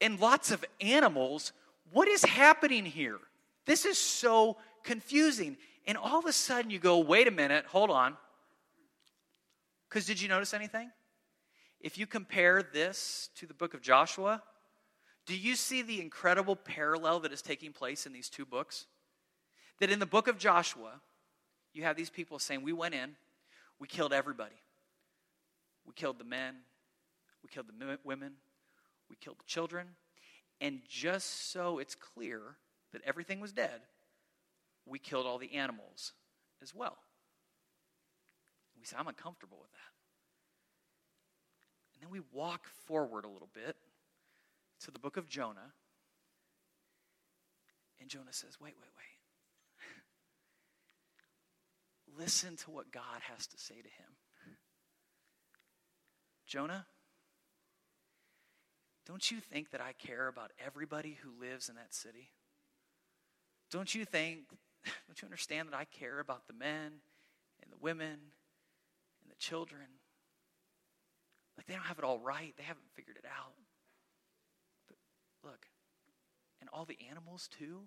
and 0.00 0.18
lots 0.18 0.50
of 0.50 0.64
animals, 0.80 1.52
what 1.92 2.08
is 2.08 2.24
happening 2.24 2.84
here? 2.84 3.18
This 3.68 3.84
is 3.84 3.98
so 3.98 4.56
confusing. 4.82 5.58
And 5.86 5.98
all 5.98 6.18
of 6.18 6.24
a 6.24 6.32
sudden 6.32 6.70
you 6.70 6.78
go, 6.78 7.00
Wait 7.00 7.28
a 7.28 7.30
minute, 7.30 7.66
hold 7.66 7.90
on. 7.90 8.16
Because 9.88 10.06
did 10.06 10.20
you 10.20 10.28
notice 10.28 10.54
anything? 10.54 10.90
If 11.78 11.98
you 11.98 12.06
compare 12.06 12.62
this 12.62 13.28
to 13.36 13.46
the 13.46 13.52
book 13.52 13.74
of 13.74 13.82
Joshua, 13.82 14.42
do 15.26 15.36
you 15.36 15.54
see 15.54 15.82
the 15.82 16.00
incredible 16.00 16.56
parallel 16.56 17.20
that 17.20 17.32
is 17.32 17.42
taking 17.42 17.72
place 17.72 18.06
in 18.06 18.12
these 18.14 18.30
two 18.30 18.46
books? 18.46 18.86
That 19.80 19.90
in 19.90 19.98
the 19.98 20.06
book 20.06 20.28
of 20.28 20.38
Joshua, 20.38 21.00
you 21.74 21.82
have 21.82 21.96
these 21.96 22.10
people 22.10 22.38
saying, 22.38 22.62
We 22.62 22.72
went 22.72 22.94
in, 22.94 23.16
we 23.78 23.86
killed 23.86 24.14
everybody. 24.14 24.56
We 25.86 25.92
killed 25.92 26.18
the 26.18 26.24
men, 26.24 26.56
we 27.42 27.50
killed 27.50 27.66
the 27.68 27.98
women, 28.02 28.32
we 29.10 29.16
killed 29.16 29.38
the 29.38 29.46
children. 29.46 29.88
And 30.58 30.80
just 30.88 31.52
so 31.52 31.78
it's 31.78 31.94
clear 31.94 32.56
that 32.92 33.02
everything 33.04 33.40
was 33.40 33.52
dead, 33.52 33.80
we 34.86 34.98
killed 34.98 35.26
all 35.26 35.38
the 35.38 35.54
animals 35.54 36.12
as 36.62 36.74
well. 36.74 36.96
We 38.78 38.84
say, 38.84 38.96
I'm 38.98 39.08
uncomfortable 39.08 39.58
with 39.60 39.72
that. 39.72 39.78
And 41.94 42.02
then 42.02 42.10
we 42.10 42.20
walk 42.32 42.66
forward 42.86 43.24
a 43.24 43.28
little 43.28 43.50
bit 43.52 43.76
to 44.84 44.90
the 44.90 44.98
book 44.98 45.16
of 45.16 45.28
Jonah. 45.28 45.72
And 48.00 48.08
Jonah 48.08 48.32
says, 48.32 48.60
Wait, 48.60 48.74
wait, 48.80 48.90
wait. 48.96 49.04
Listen 52.22 52.56
to 52.56 52.70
what 52.70 52.92
God 52.92 53.20
has 53.22 53.46
to 53.48 53.58
say 53.58 53.74
to 53.74 53.88
him. 53.88 54.56
Jonah, 56.46 56.86
don't 59.06 59.30
you 59.30 59.40
think 59.40 59.70
that 59.70 59.80
I 59.80 59.92
care 59.92 60.28
about 60.28 60.52
everybody 60.64 61.18
who 61.22 61.30
lives 61.40 61.68
in 61.68 61.74
that 61.74 61.92
city? 61.92 62.30
Don't 63.70 63.94
you 63.94 64.04
think, 64.04 64.40
don't 64.84 65.20
you 65.20 65.26
understand 65.26 65.68
that 65.68 65.76
I 65.76 65.84
care 65.84 66.20
about 66.20 66.46
the 66.46 66.54
men 66.54 67.00
and 67.62 67.70
the 67.70 67.76
women 67.80 68.18
and 69.22 69.30
the 69.30 69.36
children? 69.38 69.86
Like 71.56 71.66
they 71.66 71.74
don't 71.74 71.84
have 71.84 71.98
it 71.98 72.04
all 72.04 72.18
right, 72.18 72.54
they 72.56 72.64
haven't 72.64 72.90
figured 72.94 73.16
it 73.16 73.26
out. 73.26 73.54
But 74.86 74.96
Look, 75.50 75.66
and 76.60 76.68
all 76.72 76.84
the 76.84 76.98
animals 77.08 77.48
too. 77.58 77.82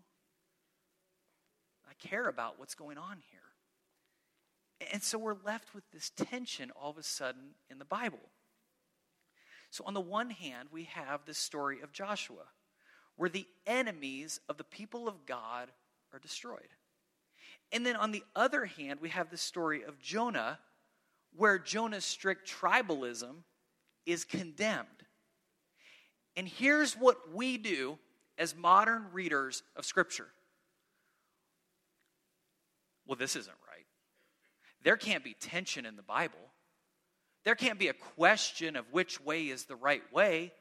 I 1.90 1.94
care 2.08 2.28
about 2.28 2.58
what's 2.58 2.76
going 2.76 2.98
on 2.98 3.18
here. 3.30 3.40
And 4.92 5.04
so 5.04 5.18
we're 5.18 5.36
left 5.46 5.76
with 5.76 5.84
this 5.92 6.10
tension 6.10 6.72
all 6.72 6.92
of 6.92 6.98
a 6.98 7.04
sudden 7.04 7.56
in 7.70 7.78
the 7.80 7.86
Bible. 7.86 8.32
So, 9.70 9.84
on 9.86 9.94
the 9.94 10.02
one 10.02 10.32
hand, 10.32 10.70
we 10.72 10.86
have 10.86 11.26
the 11.26 11.34
story 11.34 11.80
of 11.82 11.94
Joshua, 11.94 12.46
where 13.22 13.30
the 13.30 13.46
enemies 13.68 14.40
of 14.50 14.58
the 14.58 14.64
people 14.64 15.08
of 15.08 15.28
God 15.28 15.70
are 16.12 16.18
destroyed. 16.18 16.70
And 17.72 17.86
then 17.86 17.96
on 17.96 18.10
the 18.10 18.24
other 18.36 18.66
hand, 18.66 19.00
we 19.00 19.10
have 19.10 19.30
the 19.30 19.38
story 19.38 19.84
of 19.84 20.00
Jonah, 20.00 20.58
where 21.38 21.60
Jonah's 21.60 22.04
strict 22.04 22.52
tribalism 22.52 23.44
is 24.08 24.26
condemned. 24.26 24.88
And 26.36 26.48
here's 26.48 26.94
what 26.96 27.32
we 27.32 27.60
do 27.60 28.00
as 28.40 28.56
modern 28.56 29.06
readers 29.14 29.62
of 29.76 29.86
Scripture. 29.86 30.30
Well, 33.06 33.18
this 33.18 33.36
isn't 33.36 33.56
right. 33.70 33.86
There 34.84 34.98
can't 34.98 35.24
be 35.24 35.36
tension 35.40 35.86
in 35.86 35.96
the 35.96 36.02
Bible. 36.02 36.40
There 37.46 37.54
can't 37.54 37.78
be 37.78 37.90
a 37.90 37.94
question 37.94 38.76
of 38.76 38.92
which 38.92 39.22
way 39.22 39.44
is 39.44 39.66
the 39.66 39.76
right 39.76 40.12
way. 40.12 40.54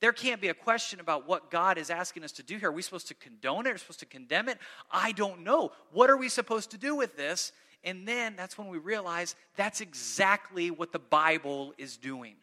There 0.00 0.12
can't 0.12 0.40
be 0.40 0.48
a 0.48 0.54
question 0.54 1.00
about 1.00 1.26
what 1.26 1.50
God 1.50 1.78
is 1.78 1.88
asking 1.88 2.24
us 2.24 2.32
to 2.32 2.42
do 2.42 2.58
here. 2.58 2.68
Are 2.68 2.72
we 2.72 2.82
supposed 2.82 3.08
to 3.08 3.14
condone 3.14 3.66
it? 3.66 3.70
Are 3.70 3.72
we 3.72 3.78
supposed 3.78 4.00
to 4.00 4.06
condemn 4.06 4.48
it? 4.48 4.58
I 4.90 5.12
don't 5.12 5.42
know. 5.42 5.72
What 5.92 6.10
are 6.10 6.16
we 6.16 6.28
supposed 6.28 6.70
to 6.72 6.78
do 6.78 6.94
with 6.94 7.16
this? 7.16 7.52
And 7.82 8.06
then 8.06 8.34
that's 8.36 8.58
when 8.58 8.68
we 8.68 8.78
realize 8.78 9.36
that's 9.56 9.80
exactly 9.80 10.70
what 10.70 10.92
the 10.92 10.98
Bible 10.98 11.72
is 11.78 11.96
doing. 11.96 12.34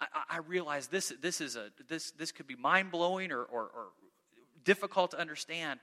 I, 0.00 0.06
I 0.30 0.36
realize 0.38 0.88
this, 0.88 1.12
this, 1.22 1.40
is 1.40 1.56
a, 1.56 1.70
this, 1.88 2.10
this 2.10 2.32
could 2.32 2.46
be 2.46 2.56
mind 2.56 2.90
blowing 2.90 3.32
or, 3.32 3.42
or, 3.42 3.62
or 3.62 3.86
difficult 4.64 5.12
to 5.12 5.20
understand, 5.20 5.80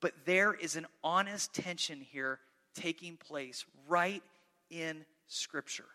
but 0.00 0.12
there 0.26 0.52
is 0.52 0.76
an 0.76 0.86
honest 1.02 1.54
tension 1.54 2.00
here 2.00 2.40
taking 2.74 3.16
place 3.16 3.64
right 3.86 4.22
in 4.70 5.04
Scripture. 5.26 5.86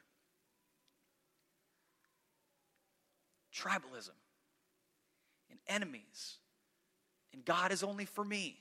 Tribalism 3.55 4.15
and 5.49 5.59
enemies, 5.67 6.37
and 7.33 7.45
God 7.45 7.71
is 7.71 7.83
only 7.83 8.05
for 8.05 8.23
me. 8.23 8.57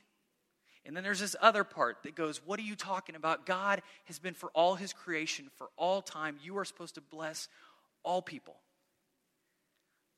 And 0.85 0.95
then 0.95 1.03
there's 1.03 1.21
this 1.21 1.35
other 1.41 1.63
part 1.63 2.03
that 2.03 2.13
goes, 2.13 2.41
What 2.45 2.59
are 2.59 2.63
you 2.63 2.75
talking 2.75 3.15
about? 3.15 3.45
God 3.45 3.81
has 4.05 4.19
been 4.19 4.33
for 4.33 4.49
all 4.53 4.75
his 4.75 4.91
creation, 4.93 5.49
for 5.57 5.69
all 5.77 6.01
time. 6.01 6.37
You 6.43 6.57
are 6.57 6.65
supposed 6.65 6.95
to 6.95 7.01
bless 7.01 7.47
all 8.03 8.21
people. 8.21 8.55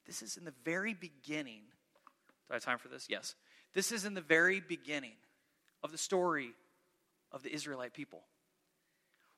This 0.05 0.21
is 0.21 0.37
in 0.37 0.45
the 0.45 0.53
very 0.63 0.93
beginning. 0.93 1.61
Do 2.47 2.51
I 2.51 2.55
have 2.55 2.63
time 2.63 2.77
for 2.77 2.87
this? 2.87 3.07
Yes. 3.09 3.35
This 3.73 3.91
is 3.91 4.05
in 4.05 4.13
the 4.13 4.21
very 4.21 4.59
beginning 4.59 5.15
of 5.83 5.91
the 5.91 5.97
story 5.97 6.51
of 7.31 7.43
the 7.43 7.53
Israelite 7.53 7.93
people. 7.93 8.23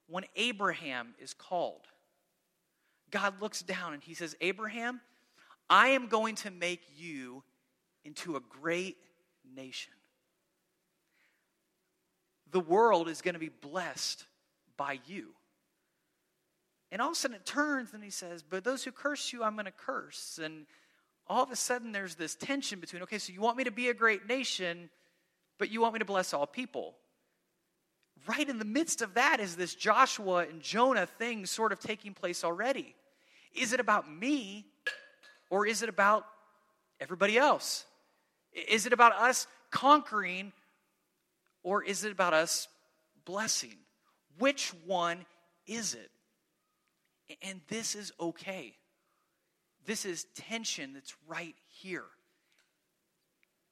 When 0.08 0.24
Abraham 0.36 1.16
is 1.20 1.34
called, 1.34 1.88
God 3.12 3.42
looks 3.42 3.62
down 3.62 3.94
and 3.94 4.04
he 4.04 4.14
says, 4.14 4.36
Abraham, 4.40 5.02
I 5.70 5.90
am 5.90 6.08
going 6.08 6.36
to 6.36 6.52
make 6.52 6.82
you 6.96 7.44
into 8.06 8.36
a 8.36 8.40
great 8.40 8.98
nation. 9.56 9.94
The 12.52 12.60
world 12.60 13.10
is 13.10 13.22
going 13.22 13.34
to 13.34 13.40
be 13.40 13.50
blessed 13.50 14.26
by 14.78 15.00
you. 15.06 15.34
And 16.92 17.02
all 17.02 17.10
of 17.10 17.14
a 17.14 17.16
sudden 17.16 17.36
it 17.36 17.46
turns 17.46 17.94
and 17.94 18.04
he 18.04 18.10
says, 18.10 18.44
But 18.44 18.64
those 18.64 18.84
who 18.84 18.92
curse 18.92 19.34
you, 19.34 19.44
I'm 19.44 19.54
going 19.54 19.66
to 19.66 19.72
curse. 19.72 20.40
And 20.42 20.66
all 21.28 21.44
of 21.44 21.52
a 21.52 21.56
sudden 21.56 21.92
there's 21.92 22.16
this 22.16 22.36
tension 22.36 22.80
between, 22.80 23.04
okay, 23.04 23.18
so 23.18 23.34
you 23.34 23.42
want 23.42 23.58
me 23.58 23.66
to 23.66 23.72
be 23.72 23.90
a 23.90 23.94
great 23.94 24.28
nation, 24.28 24.90
but 25.58 25.70
you 25.70 25.82
want 25.82 25.94
me 25.94 26.00
to 26.00 26.06
bless 26.06 26.34
all 26.34 26.48
people. 26.48 26.96
Right 28.26 28.48
in 28.48 28.58
the 28.60 28.66
midst 28.66 29.02
of 29.02 29.16
that 29.16 29.40
is 29.40 29.56
this 29.56 29.76
Joshua 29.76 30.46
and 30.50 30.62
Jonah 30.62 31.06
thing 31.06 31.46
sort 31.46 31.72
of 31.72 31.80
taking 31.80 32.14
place 32.14 32.44
already. 32.44 32.96
Is 33.54 33.74
it 33.74 33.80
about 33.80 34.12
me 34.12 34.66
or 35.50 35.66
is 35.66 35.82
it 35.82 35.90
about 35.90 36.26
everybody 37.00 37.38
else? 37.38 37.86
Is 38.54 38.86
it 38.86 38.94
about 38.94 39.14
us 39.14 39.48
conquering 39.72 40.52
or 41.64 41.84
is 41.84 42.04
it 42.04 42.12
about 42.12 42.34
us 42.34 42.68
blessing? 43.26 43.76
Which 44.40 44.70
one 44.86 45.26
is 45.66 45.94
it? 45.94 46.12
And 47.42 47.62
this 47.68 47.96
is 47.96 48.14
okay. 48.20 48.76
This 49.86 50.06
is 50.06 50.26
tension 50.36 50.94
that's 50.94 51.14
right 51.28 51.56
here. 51.68 52.06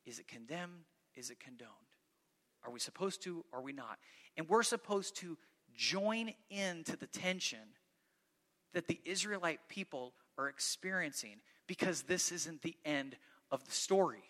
Is 0.06 0.20
it 0.20 0.28
condemned? 0.28 0.86
Is 1.16 1.30
it 1.30 1.40
condoned? 1.40 1.70
Are 2.64 2.72
we 2.72 2.80
supposed 2.80 3.24
to? 3.24 3.46
Are 3.54 3.62
we 3.62 3.74
not? 3.74 3.98
And 4.38 4.48
we're 4.50 4.64
supposed 4.64 5.16
to 5.18 5.38
join 5.76 6.34
into 6.50 6.96
the 6.96 7.08
tension 7.08 7.60
that 8.74 8.88
the 8.88 9.00
Israelite 9.06 9.60
people 9.70 10.14
are 10.38 10.50
experiencing 10.50 11.38
because 11.68 12.04
this 12.04 12.32
isn't 12.32 12.62
the 12.62 12.76
end 12.86 13.16
of 13.52 13.66
the 13.66 13.72
story. 13.72 14.24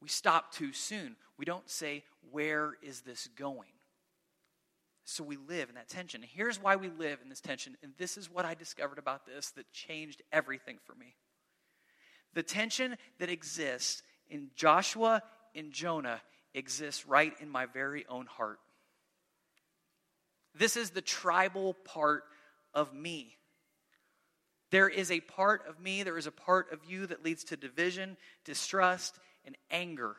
We 0.00 0.08
stop 0.08 0.52
too 0.52 0.72
soon. 0.72 1.16
We 1.38 1.44
don't 1.44 1.68
say, 1.68 2.04
Where 2.30 2.74
is 2.82 3.00
this 3.00 3.28
going? 3.36 3.68
So 5.04 5.22
we 5.22 5.36
live 5.36 5.68
in 5.68 5.76
that 5.76 5.88
tension. 5.88 6.20
here's 6.34 6.60
why 6.60 6.74
we 6.74 6.88
live 6.88 7.20
in 7.22 7.28
this 7.28 7.40
tension. 7.40 7.76
And 7.80 7.92
this 7.96 8.16
is 8.16 8.28
what 8.28 8.44
I 8.44 8.54
discovered 8.54 8.98
about 8.98 9.24
this 9.24 9.50
that 9.52 9.72
changed 9.72 10.20
everything 10.32 10.78
for 10.84 10.96
me. 10.96 11.14
The 12.34 12.42
tension 12.42 12.96
that 13.20 13.30
exists 13.30 14.02
in 14.28 14.50
Joshua 14.56 15.22
and 15.54 15.70
Jonah 15.70 16.20
exists 16.54 17.06
right 17.06 17.32
in 17.40 17.48
my 17.48 17.66
very 17.66 18.04
own 18.08 18.26
heart. 18.26 18.58
This 20.58 20.76
is 20.76 20.90
the 20.90 21.02
tribal 21.02 21.74
part 21.84 22.24
of 22.74 22.92
me. 22.92 23.36
There 24.70 24.88
is 24.88 25.10
a 25.10 25.20
part 25.20 25.64
of 25.68 25.80
me, 25.80 26.02
there 26.02 26.18
is 26.18 26.26
a 26.26 26.32
part 26.32 26.72
of 26.72 26.80
you 26.88 27.06
that 27.06 27.24
leads 27.24 27.44
to 27.44 27.56
division, 27.56 28.16
distrust, 28.44 29.18
and 29.44 29.56
anger. 29.70 30.16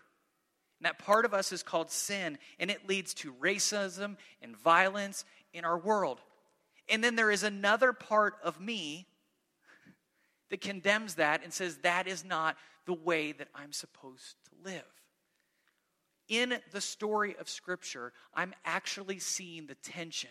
And 0.79 0.85
that 0.85 0.99
part 0.99 1.25
of 1.25 1.33
us 1.33 1.51
is 1.51 1.63
called 1.63 1.91
sin, 1.91 2.37
and 2.59 2.71
it 2.71 2.87
leads 2.87 3.13
to 3.15 3.33
racism 3.33 4.15
and 4.41 4.55
violence 4.55 5.25
in 5.53 5.65
our 5.65 5.77
world. 5.77 6.21
And 6.87 7.03
then 7.03 7.15
there 7.15 7.31
is 7.31 7.43
another 7.43 7.91
part 7.91 8.35
of 8.43 8.61
me 8.61 9.07
that 10.49 10.61
condemns 10.61 11.15
that 11.15 11.43
and 11.43 11.51
says 11.51 11.77
that 11.77 12.07
is 12.07 12.23
not 12.23 12.55
the 12.85 12.93
way 12.93 13.33
that 13.33 13.49
I'm 13.53 13.73
supposed 13.73 14.35
to 14.45 14.69
live. 14.71 14.83
In 16.29 16.59
the 16.71 16.81
story 16.81 17.35
of 17.39 17.49
Scripture, 17.49 18.13
I'm 18.33 18.53
actually 18.65 19.19
seeing 19.19 19.67
the 19.67 19.75
tension 19.75 20.29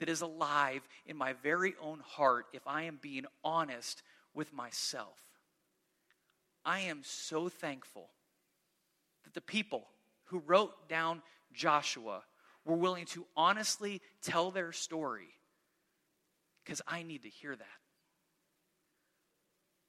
that 0.00 0.08
is 0.08 0.20
alive 0.22 0.86
in 1.06 1.16
my 1.16 1.34
very 1.34 1.74
own 1.80 2.00
heart 2.04 2.46
if 2.52 2.66
I 2.66 2.82
am 2.82 2.98
being 3.00 3.26
honest 3.44 4.02
with 4.34 4.52
myself. 4.52 5.18
I 6.64 6.80
am 6.80 7.00
so 7.04 7.48
thankful 7.48 8.10
that 9.24 9.34
the 9.34 9.40
people 9.40 9.86
who 10.24 10.40
wrote 10.40 10.88
down 10.88 11.22
Joshua 11.52 12.22
were 12.64 12.76
willing 12.76 13.06
to 13.06 13.26
honestly 13.36 14.00
tell 14.22 14.50
their 14.50 14.72
story 14.72 15.28
because 16.64 16.82
I 16.86 17.02
need 17.02 17.22
to 17.22 17.28
hear 17.28 17.54
that. 17.54 17.66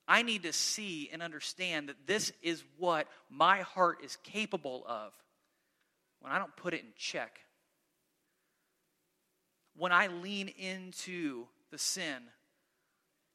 I 0.07 0.23
need 0.23 0.43
to 0.43 0.53
see 0.53 1.09
and 1.11 1.21
understand 1.21 1.89
that 1.89 2.07
this 2.07 2.31
is 2.41 2.63
what 2.77 3.07
my 3.29 3.61
heart 3.61 3.99
is 4.03 4.17
capable 4.23 4.83
of 4.87 5.13
when 6.19 6.31
I 6.31 6.39
don't 6.39 6.55
put 6.55 6.73
it 6.73 6.81
in 6.81 6.91
check. 6.97 7.39
When 9.75 9.91
I 9.91 10.07
lean 10.07 10.47
into 10.49 11.47
the 11.71 11.77
sin 11.77 12.23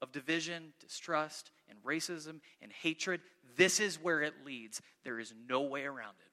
of 0.03 0.13
division, 0.13 0.73
distrust, 0.81 1.51
and 1.69 1.79
racism 1.83 2.41
and 2.61 2.71
hatred, 2.71 3.21
this 3.57 3.81
is 3.81 4.03
where 4.03 4.21
it 4.21 4.35
leads. 4.45 4.83
There 5.05 5.19
is 5.19 5.33
no 5.49 5.63
way 5.63 5.85
around 5.85 6.15
it. 6.21 6.33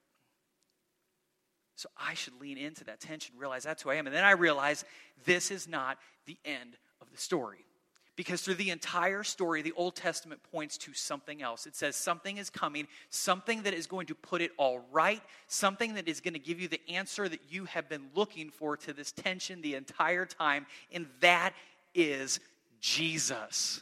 So 1.75 1.89
I 1.97 2.13
should 2.13 2.39
lean 2.39 2.57
into 2.57 2.83
that 2.85 2.99
tension, 2.99 3.35
realize 3.37 3.63
that's 3.63 3.81
who 3.81 3.89
I 3.89 3.95
am. 3.95 4.05
And 4.05 4.15
then 4.15 4.23
I 4.23 4.31
realize 4.31 4.85
this 5.25 5.49
is 5.51 5.67
not 5.67 5.97
the 6.25 6.37
end 6.45 6.77
of 7.01 7.09
the 7.11 7.17
story. 7.17 7.65
Because 8.15 8.41
through 8.41 8.55
the 8.55 8.69
entire 8.69 9.23
story, 9.23 9.63
the 9.63 9.71
Old 9.71 9.95
Testament 9.95 10.41
points 10.51 10.77
to 10.79 10.93
something 10.93 11.41
else. 11.41 11.65
It 11.65 11.75
says 11.75 11.95
something 11.95 12.37
is 12.37 12.49
coming, 12.49 12.87
something 13.09 13.63
that 13.63 13.73
is 13.73 13.87
going 13.87 14.05
to 14.07 14.15
put 14.15 14.41
it 14.41 14.51
all 14.57 14.85
right, 14.91 15.21
something 15.47 15.95
that 15.95 16.07
is 16.07 16.21
going 16.21 16.35
to 16.35 16.39
give 16.39 16.59
you 16.59 16.67
the 16.67 16.81
answer 16.87 17.27
that 17.27 17.41
you 17.49 17.65
have 17.65 17.89
been 17.89 18.09
looking 18.13 18.51
for 18.51 18.77
to 18.77 18.93
this 18.93 19.11
tension 19.11 19.61
the 19.61 19.73
entire 19.73 20.25
time, 20.25 20.67
and 20.91 21.07
that 21.21 21.53
is 21.95 22.39
Jesus. 22.81 23.81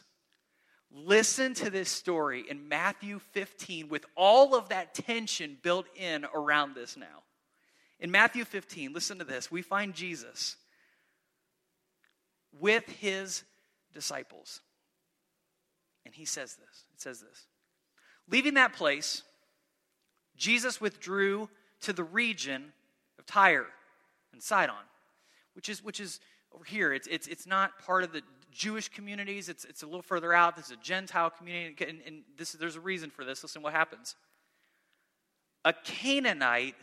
Listen 0.94 1.54
to 1.54 1.70
this 1.70 1.88
story 1.88 2.44
in 2.48 2.68
Matthew 2.68 3.18
15 3.32 3.88
with 3.88 4.04
all 4.14 4.54
of 4.54 4.68
that 4.70 4.94
tension 4.94 5.58
built 5.62 5.86
in 5.96 6.26
around 6.34 6.74
this 6.74 6.96
now. 6.96 7.22
In 8.00 8.10
Matthew 8.10 8.44
15, 8.44 8.92
listen 8.92 9.18
to 9.18 9.24
this. 9.24 9.50
We 9.50 9.62
find 9.62 9.94
Jesus 9.94 10.56
with 12.58 12.86
his 12.88 13.44
disciples. 13.92 14.60
And 16.04 16.14
he 16.14 16.24
says 16.24 16.56
this. 16.56 16.84
It 16.94 17.00
says 17.00 17.20
this. 17.20 17.46
Leaving 18.28 18.54
that 18.54 18.72
place, 18.72 19.22
Jesus 20.36 20.80
withdrew 20.80 21.48
to 21.82 21.92
the 21.92 22.04
region 22.04 22.72
of 23.18 23.26
Tyre 23.26 23.66
and 24.32 24.42
Sidon, 24.42 24.74
which 25.54 25.68
is, 25.68 25.82
which 25.84 26.00
is 26.00 26.20
over 26.54 26.64
here. 26.64 26.92
It's, 26.92 27.06
it's, 27.06 27.26
it's 27.26 27.46
not 27.46 27.78
part 27.84 28.04
of 28.04 28.12
the 28.12 28.22
Jewish 28.50 28.88
communities, 28.88 29.48
it's, 29.48 29.64
it's 29.64 29.82
a 29.82 29.86
little 29.86 30.02
further 30.02 30.34
out. 30.34 30.56
This 30.56 30.66
is 30.66 30.72
a 30.72 30.76
Gentile 30.76 31.30
community, 31.30 31.84
and, 31.88 32.00
and 32.06 32.22
this, 32.36 32.52
there's 32.52 32.76
a 32.76 32.80
reason 32.80 33.08
for 33.08 33.24
this. 33.24 33.42
Listen 33.42 33.62
what 33.62 33.72
happens. 33.72 34.14
A 35.64 35.72
Canaanite 35.72 36.74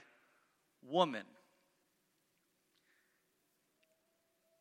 woman. 0.87 1.25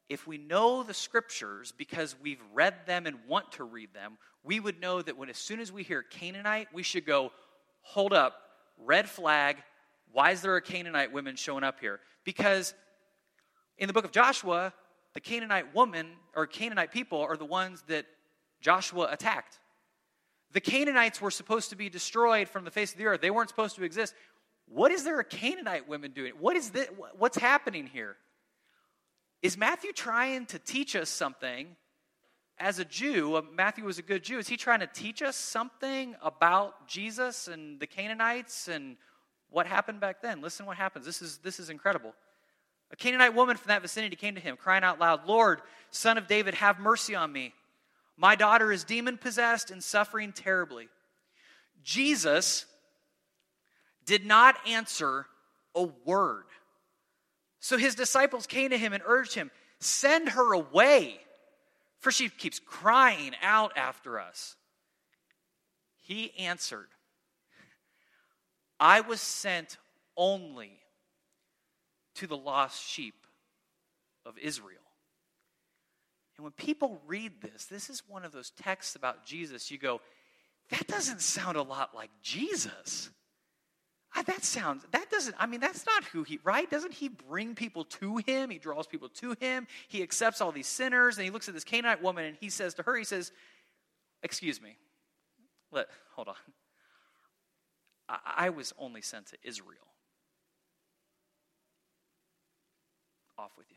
If 0.08 0.26
we 0.26 0.38
know 0.38 0.82
the 0.82 0.94
scriptures 0.94 1.72
because 1.76 2.16
we've 2.22 2.42
read 2.54 2.74
them 2.86 3.06
and 3.06 3.16
want 3.26 3.52
to 3.52 3.64
read 3.64 3.92
them, 3.92 4.16
we 4.42 4.58
would 4.58 4.80
know 4.80 5.02
that 5.02 5.18
when 5.18 5.28
as 5.28 5.36
soon 5.36 5.60
as 5.60 5.70
we 5.70 5.82
hear 5.82 6.02
Canaanite, 6.02 6.68
we 6.72 6.82
should 6.82 7.04
go, 7.04 7.30
hold 7.82 8.12
up, 8.12 8.40
red 8.78 9.08
flag. 9.08 9.58
Why 10.12 10.30
is 10.30 10.40
there 10.40 10.56
a 10.56 10.62
Canaanite 10.62 11.12
woman 11.12 11.36
showing 11.36 11.64
up 11.64 11.80
here? 11.80 12.00
Because 12.24 12.72
in 13.76 13.86
the 13.86 13.92
book 13.92 14.06
of 14.06 14.12
Joshua, 14.12 14.72
the 15.12 15.20
Canaanite 15.20 15.74
woman 15.74 16.06
or 16.34 16.46
Canaanite 16.46 16.92
people 16.92 17.20
are 17.20 17.36
the 17.36 17.44
ones 17.44 17.84
that 17.88 18.06
Joshua 18.60 19.08
attacked. 19.10 19.58
The 20.52 20.60
Canaanites 20.60 21.20
were 21.20 21.30
supposed 21.30 21.70
to 21.70 21.76
be 21.76 21.90
destroyed 21.90 22.48
from 22.48 22.64
the 22.64 22.70
face 22.70 22.92
of 22.92 22.98
the 22.98 23.06
earth. 23.06 23.20
They 23.20 23.30
weren't 23.30 23.50
supposed 23.50 23.76
to 23.76 23.84
exist. 23.84 24.14
What 24.66 24.90
is 24.90 25.04
there 25.04 25.20
a 25.20 25.24
Canaanite 25.24 25.88
woman 25.88 26.12
doing? 26.12 26.32
What 26.38 26.56
is 26.56 26.70
this? 26.70 26.88
What's 27.18 27.36
happening 27.36 27.86
here? 27.86 28.16
Is 29.40 29.56
Matthew 29.56 29.92
trying 29.92 30.46
to 30.46 30.58
teach 30.58 30.96
us 30.96 31.08
something 31.08 31.76
as 32.58 32.80
a 32.80 32.84
Jew? 32.84 33.36
Uh, 33.36 33.42
Matthew 33.54 33.84
was 33.84 33.98
a 33.98 34.02
good 34.02 34.24
Jew. 34.24 34.38
Is 34.38 34.48
he 34.48 34.56
trying 34.56 34.80
to 34.80 34.88
teach 34.88 35.22
us 35.22 35.36
something 35.36 36.16
about 36.20 36.88
Jesus 36.88 37.46
and 37.46 37.78
the 37.78 37.86
Canaanites 37.86 38.66
and 38.66 38.96
what 39.50 39.66
happened 39.66 40.00
back 40.00 40.22
then? 40.22 40.40
Listen 40.40 40.66
what 40.66 40.76
happens. 40.76 41.06
This 41.06 41.22
is, 41.22 41.38
this 41.38 41.60
is 41.60 41.70
incredible. 41.70 42.14
A 42.90 42.96
Canaanite 42.96 43.34
woman 43.34 43.56
from 43.56 43.68
that 43.68 43.82
vicinity 43.82 44.16
came 44.16 44.34
to 44.34 44.40
him, 44.40 44.56
crying 44.56 44.82
out 44.82 44.98
loud, 44.98 45.26
Lord, 45.26 45.60
son 45.92 46.18
of 46.18 46.26
David, 46.26 46.54
have 46.54 46.80
mercy 46.80 47.14
on 47.14 47.30
me. 47.32 47.52
My 48.16 48.34
daughter 48.34 48.72
is 48.72 48.82
demon 48.82 49.18
possessed 49.18 49.70
and 49.70 49.84
suffering 49.84 50.32
terribly. 50.32 50.88
Jesus 51.84 52.66
did 54.04 54.26
not 54.26 54.56
answer 54.66 55.26
a 55.76 55.84
word. 56.04 56.46
So 57.60 57.76
his 57.76 57.94
disciples 57.94 58.46
came 58.46 58.70
to 58.70 58.78
him 58.78 58.92
and 58.92 59.02
urged 59.06 59.34
him, 59.34 59.50
Send 59.80 60.30
her 60.30 60.52
away, 60.52 61.20
for 61.98 62.10
she 62.10 62.28
keeps 62.28 62.58
crying 62.58 63.32
out 63.42 63.76
after 63.76 64.18
us. 64.18 64.56
He 66.02 66.36
answered, 66.38 66.88
I 68.80 69.00
was 69.00 69.20
sent 69.20 69.76
only 70.16 70.78
to 72.16 72.26
the 72.26 72.36
lost 72.36 72.88
sheep 72.88 73.26
of 74.24 74.38
Israel. 74.38 74.78
And 76.36 76.44
when 76.44 76.52
people 76.52 77.00
read 77.06 77.40
this, 77.42 77.64
this 77.66 77.90
is 77.90 78.02
one 78.08 78.24
of 78.24 78.32
those 78.32 78.50
texts 78.50 78.94
about 78.94 79.26
Jesus, 79.26 79.70
you 79.70 79.78
go, 79.78 80.00
that 80.70 80.86
doesn't 80.86 81.20
sound 81.20 81.56
a 81.56 81.62
lot 81.62 81.94
like 81.94 82.10
Jesus. 82.22 83.10
Ah, 84.16 84.22
that 84.22 84.42
sounds, 84.42 84.84
that 84.90 85.10
doesn't, 85.10 85.36
I 85.38 85.46
mean, 85.46 85.60
that's 85.60 85.84
not 85.84 86.02
who 86.04 86.22
he, 86.22 86.40
right? 86.42 86.68
Doesn't 86.70 86.94
he 86.94 87.08
bring 87.08 87.54
people 87.54 87.84
to 87.84 88.16
him? 88.18 88.50
He 88.50 88.58
draws 88.58 88.86
people 88.86 89.08
to 89.10 89.36
him. 89.38 89.66
He 89.88 90.02
accepts 90.02 90.40
all 90.40 90.50
these 90.50 90.66
sinners, 90.66 91.18
and 91.18 91.24
he 91.24 91.30
looks 91.30 91.48
at 91.48 91.54
this 91.54 91.64
Canaanite 91.64 92.02
woman 92.02 92.24
and 92.24 92.36
he 92.40 92.48
says 92.48 92.74
to 92.74 92.82
her, 92.82 92.96
he 92.96 93.04
says, 93.04 93.32
Excuse 94.22 94.60
me. 94.60 94.76
Let, 95.70 95.86
hold 96.14 96.28
on. 96.28 96.34
I, 98.08 98.18
I 98.36 98.50
was 98.50 98.72
only 98.78 99.02
sent 99.02 99.26
to 99.26 99.36
Israel. 99.44 99.76
Off 103.38 103.52
with 103.56 103.66
you 103.70 103.76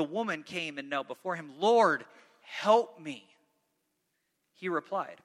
the 0.00 0.04
woman 0.04 0.42
came 0.42 0.78
and 0.78 0.88
knelt 0.88 1.08
before 1.08 1.36
him, 1.36 1.50
Lord, 1.58 2.04
help 2.42 3.00
me. 3.00 3.24
He 4.54 4.68
replied, 4.68 5.16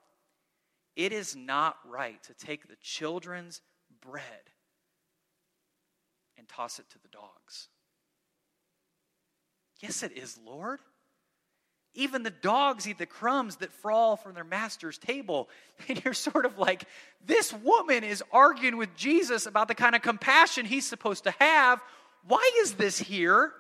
It 0.95 1.11
is 1.11 1.35
not 1.35 1.77
right 1.87 2.21
to 2.23 2.33
take 2.33 2.67
the 2.67 2.77
children's 2.81 3.61
bread 4.01 4.23
and 6.37 6.47
toss 6.47 6.79
it 6.79 6.89
to 6.91 6.99
the 7.01 7.09
dogs. 7.09 7.67
Yes, 9.81 10.03
it 10.03 10.13
is, 10.17 10.37
Lord. 10.45 10.79
Even 11.93 12.23
the 12.23 12.29
dogs 12.29 12.87
eat 12.87 12.97
the 12.97 13.05
crumbs 13.05 13.57
that 13.57 13.71
fall 13.71 14.17
from 14.17 14.33
their 14.33 14.43
master's 14.43 14.97
table. 14.97 15.49
And 15.89 16.03
you're 16.03 16.13
sort 16.13 16.45
of 16.45 16.57
like, 16.57 16.85
this 17.25 17.53
woman 17.53 18.03
is 18.03 18.23
arguing 18.31 18.77
with 18.77 18.95
Jesus 18.95 19.45
about 19.45 19.67
the 19.67 19.75
kind 19.75 19.95
of 19.95 20.01
compassion 20.01 20.65
he's 20.65 20.85
supposed 20.85 21.25
to 21.25 21.31
have. 21.39 21.81
Why 22.27 22.49
is 22.61 22.75
this 22.75 22.97
here? 22.97 23.51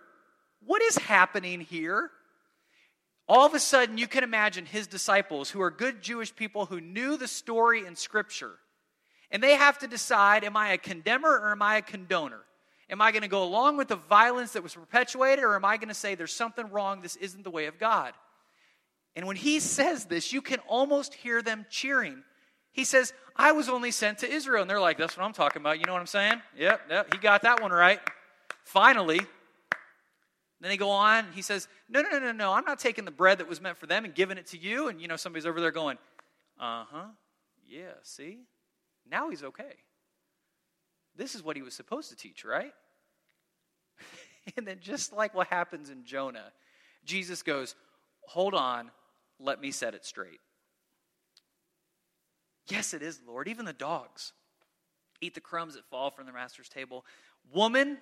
What 0.65 0.81
is 0.81 0.97
happening 0.97 1.59
here? 1.59 2.09
All 3.27 3.45
of 3.45 3.53
a 3.55 3.59
sudden, 3.59 3.97
you 3.97 4.07
can 4.07 4.23
imagine 4.23 4.65
his 4.65 4.87
disciples, 4.87 5.49
who 5.49 5.61
are 5.61 5.71
good 5.71 6.01
Jewish 6.01 6.35
people 6.35 6.67
who 6.67 6.79
knew 6.79 7.17
the 7.17 7.27
story 7.27 7.85
in 7.85 7.95
Scripture, 7.95 8.53
and 9.31 9.41
they 9.41 9.55
have 9.55 9.79
to 9.79 9.87
decide 9.87 10.43
am 10.43 10.55
I 10.55 10.73
a 10.73 10.77
condemner 10.77 11.31
or 11.31 11.51
am 11.51 11.61
I 11.61 11.77
a 11.77 11.81
condoner? 11.81 12.41
Am 12.87 13.01
I 13.01 13.11
going 13.11 13.23
to 13.23 13.27
go 13.27 13.43
along 13.43 13.77
with 13.77 13.87
the 13.87 13.95
violence 13.95 14.53
that 14.53 14.61
was 14.61 14.75
perpetuated, 14.75 15.43
or 15.43 15.55
am 15.55 15.65
I 15.65 15.77
going 15.77 15.87
to 15.87 15.95
say 15.95 16.13
there's 16.13 16.33
something 16.33 16.69
wrong? 16.69 17.01
This 17.01 17.15
isn't 17.15 17.43
the 17.43 17.49
way 17.49 17.65
of 17.65 17.79
God? 17.79 18.13
And 19.15 19.25
when 19.25 19.37
he 19.37 19.59
says 19.59 20.05
this, 20.05 20.31
you 20.31 20.41
can 20.41 20.59
almost 20.67 21.15
hear 21.15 21.41
them 21.41 21.65
cheering. 21.69 22.23
He 22.73 22.83
says, 22.83 23.13
I 23.35 23.53
was 23.53 23.69
only 23.69 23.91
sent 23.91 24.19
to 24.19 24.29
Israel. 24.29 24.61
And 24.61 24.69
they're 24.69 24.79
like, 24.79 24.97
That's 24.97 25.17
what 25.17 25.25
I'm 25.25 25.33
talking 25.33 25.61
about. 25.61 25.79
You 25.79 25.85
know 25.85 25.93
what 25.93 26.01
I'm 26.01 26.07
saying? 26.07 26.41
Yep, 26.57 26.81
yep, 26.89 27.13
he 27.13 27.19
got 27.19 27.41
that 27.43 27.61
one 27.61 27.71
right. 27.71 27.99
Finally, 28.65 29.21
then 30.61 30.69
they 30.69 30.77
go 30.77 30.89
on, 30.89 31.25
he 31.33 31.41
says, 31.41 31.67
No, 31.89 32.01
no, 32.01 32.09
no, 32.09 32.19
no, 32.19 32.31
no, 32.31 32.53
I'm 32.53 32.65
not 32.65 32.79
taking 32.79 33.05
the 33.05 33.11
bread 33.11 33.39
that 33.39 33.47
was 33.47 33.61
meant 33.61 33.77
for 33.77 33.87
them 33.87 34.05
and 34.05 34.15
giving 34.15 34.37
it 34.37 34.47
to 34.47 34.57
you. 34.57 34.87
And, 34.87 35.01
you 35.01 35.07
know, 35.07 35.17
somebody's 35.17 35.45
over 35.45 35.59
there 35.59 35.71
going, 35.71 35.97
Uh 36.59 36.85
huh, 36.89 37.07
yeah, 37.67 37.93
see? 38.03 38.39
Now 39.09 39.29
he's 39.29 39.43
okay. 39.43 39.75
This 41.15 41.35
is 41.35 41.43
what 41.43 41.55
he 41.55 41.61
was 41.61 41.73
supposed 41.73 42.09
to 42.09 42.15
teach, 42.15 42.43
right? 42.43 42.73
and 44.57 44.67
then, 44.67 44.79
just 44.81 45.13
like 45.13 45.33
what 45.33 45.47
happens 45.47 45.89
in 45.89 46.05
Jonah, 46.05 46.51
Jesus 47.05 47.43
goes, 47.43 47.75
Hold 48.27 48.53
on, 48.53 48.91
let 49.39 49.61
me 49.61 49.71
set 49.71 49.93
it 49.93 50.05
straight. 50.05 50.39
Yes, 52.67 52.93
it 52.93 53.01
is, 53.03 53.19
Lord. 53.27 53.47
Even 53.47 53.65
the 53.65 53.73
dogs 53.73 54.33
eat 55.21 55.35
the 55.35 55.41
crumbs 55.41 55.75
that 55.75 55.85
fall 55.85 56.09
from 56.09 56.25
the 56.25 56.33
master's 56.33 56.69
table. 56.69 57.05
Woman, 57.53 57.97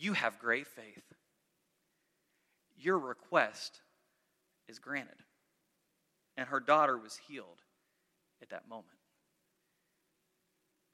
you 0.00 0.14
have 0.14 0.38
great 0.38 0.66
faith. 0.66 1.04
Your 2.78 2.98
request 2.98 3.82
is 4.66 4.78
granted. 4.78 5.16
And 6.38 6.48
her 6.48 6.58
daughter 6.58 6.96
was 6.96 7.20
healed 7.28 7.60
at 8.40 8.48
that 8.48 8.66
moment. 8.66 8.86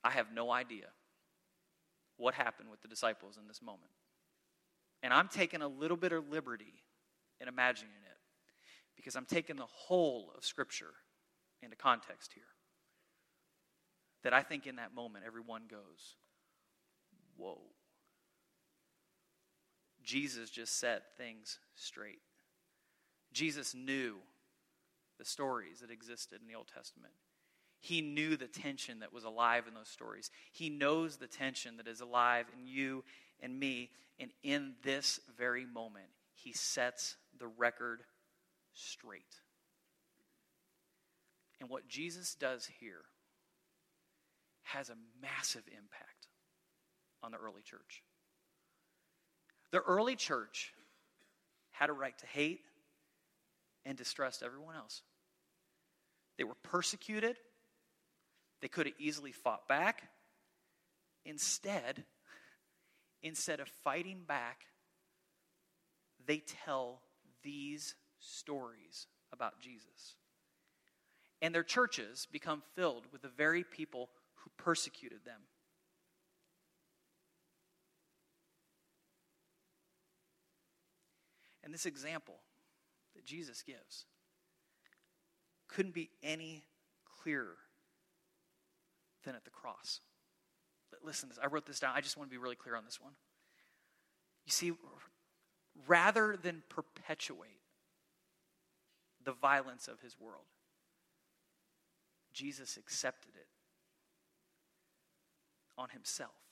I 0.03 0.11
have 0.11 0.33
no 0.35 0.51
idea 0.51 0.87
what 2.17 2.35
happened 2.35 2.69
with 2.69 2.83
the 2.83 2.89
disciples 2.89 3.39
in 3.41 3.47
this 3.47 3.63
moment. 3.63 3.93
And 5.05 5.13
I'm 5.13 5.29
taking 5.29 5.63
a 5.63 5.69
little 5.69 5.97
bit 5.97 6.11
of 6.11 6.29
liberty 6.29 6.83
in 7.41 7.47
imagining 7.47 7.93
it 8.11 8.19
because 8.97 9.15
I'm 9.15 9.27
taking 9.27 9.55
the 9.55 9.67
whole 9.67 10.33
of 10.37 10.45
Scripture 10.45 10.95
into 11.63 11.77
context 11.77 12.33
here. 12.35 12.43
That 14.25 14.33
I 14.33 14.43
think 14.43 14.67
in 14.67 14.77
that 14.77 14.95
moment, 14.95 15.25
everyone 15.25 15.63
goes, 15.71 16.17
Whoa. 17.37 17.61
Jesus 20.07 20.49
just 20.49 20.79
set 20.79 21.03
things 21.19 21.59
straight. 21.75 22.21
Jesus 23.33 23.75
knew 23.75 24.15
the 25.19 25.25
stories 25.25 25.81
that 25.81 25.91
existed 25.91 26.41
in 26.41 26.47
the 26.47 26.55
Old 26.55 26.69
Testament. 26.73 27.13
He 27.81 28.01
knew 28.01 28.37
the 28.37 28.47
tension 28.47 29.01
that 29.01 29.13
was 29.13 29.25
alive 29.25 29.65
in 29.67 29.75
those 29.75 29.89
stories. 29.89 30.31
He 30.53 30.71
knows 30.71 31.17
the 31.17 31.27
tension 31.27 31.77
that 31.79 31.89
is 31.89 32.01
alive 32.01 32.47
in 32.57 32.67
you 32.67 33.05
and 33.41 33.59
me. 33.59 33.91
And 34.19 34.31
in 34.43 34.75
this 34.83 35.21
very 35.37 35.67
moment, 35.67 36.07
he 36.35 36.53
sets 36.53 37.17
the 37.39 37.49
record 37.49 38.03
straight. 38.73 39.23
And 41.61 41.69
what 41.69 41.89
Jesus 41.89 42.37
does 42.37 42.69
here 42.81 43.03
has 44.63 44.89
a 44.89 44.97
massive 45.21 45.65
impact 45.67 46.29
on 47.23 47.33
the 47.33 47.39
early 47.39 47.63
church. 47.63 48.03
The 49.73 49.81
early 49.81 50.17
church 50.17 50.73
had 51.71 51.91
a 51.91 51.93
right 51.93 52.17
to 52.19 52.27
hate 52.27 52.61
and 53.85 53.97
distrust 53.97 54.43
everyone 54.43 54.77
else. 54.77 55.03
They 56.39 56.45
were 56.45 56.57
persecuted. 56.63 57.37
They 58.61 58.69
could 58.69 58.87
have 58.87 58.95
easily 58.99 59.33
fought 59.33 59.69
back. 59.69 60.03
Instead, 61.25 62.05
instead 63.23 63.61
of 63.61 63.69
fighting 63.85 64.23
back, 64.27 64.63
they 66.27 66.39
tell 66.65 67.03
these 67.43 67.95
stories 68.19 69.07
about 69.33 69.61
Jesus. 69.61 70.17
And 71.43 71.55
their 71.55 71.63
churches 71.63 72.27
become 72.31 72.63
filled 72.75 73.05
with 73.13 73.23
the 73.23 73.29
very 73.29 73.63
people 73.65 74.11
who 74.37 74.51
persecuted 74.57 75.25
them. 75.25 75.41
And 81.67 81.75
this 81.75 81.85
example 81.85 82.37
that 83.17 83.27
Jesus 83.27 83.61
gives 83.61 84.05
couldn't 85.67 85.95
be 85.95 86.11
any 86.23 86.63
clearer 87.21 87.57
than 89.25 89.35
at 89.35 89.45
the 89.45 89.51
cross. 89.51 90.01
Listen, 91.05 91.29
I 91.43 91.49
wrote 91.49 91.67
this 91.67 91.81
down. 91.81 91.93
I 91.97 92.01
just 92.01 92.17
want 92.17 92.31
to 92.31 92.33
be 92.33 92.41
really 92.41 92.55
clear 92.55 92.77
on 92.77 92.85
this 92.85 93.01
one. 93.01 93.15
You 94.47 94.53
see, 94.53 94.73
rather 95.89 96.39
than 96.41 96.63
perpetuate 96.69 97.61
the 99.25 99.33
violence 99.33 99.89
of 99.89 100.01
his 100.01 100.15
world, 100.21 100.47
Jesus 102.33 102.77
accepted 102.77 103.33
it 103.35 103.49
on 105.77 105.89
himself 105.89 106.46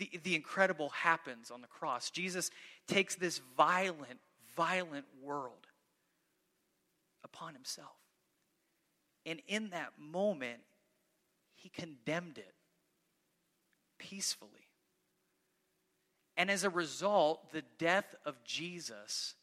the, 0.00 0.10
the 0.24 0.34
incredible 0.34 0.88
happens 0.88 1.50
on 1.50 1.60
the 1.60 1.68
cross. 1.68 2.10
Jesus 2.10 2.50
takes 2.88 3.14
this 3.14 3.40
violent, 3.56 4.18
violent 4.56 5.04
world 5.22 5.66
upon 7.22 7.52
himself. 7.52 7.98
And 9.26 9.42
in 9.46 9.70
that 9.70 9.92
moment, 9.98 10.60
he 11.54 11.68
condemned 11.68 12.38
it 12.38 12.54
peacefully. 13.98 14.68
And 16.38 16.50
as 16.50 16.64
a 16.64 16.70
result, 16.70 17.52
the 17.52 17.62
death 17.78 18.14
of 18.24 18.42
Jesus 18.42 19.34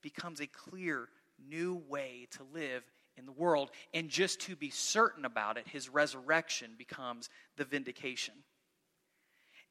becomes 0.00 0.40
a 0.40 0.46
clear 0.46 1.10
new 1.46 1.82
way 1.88 2.26
to 2.30 2.42
live 2.54 2.82
in 3.18 3.26
the 3.26 3.32
world. 3.32 3.70
And 3.92 4.08
just 4.08 4.40
to 4.42 4.56
be 4.56 4.70
certain 4.70 5.26
about 5.26 5.58
it, 5.58 5.68
his 5.68 5.90
resurrection 5.90 6.70
becomes 6.78 7.28
the 7.58 7.66
vindication. 7.66 8.32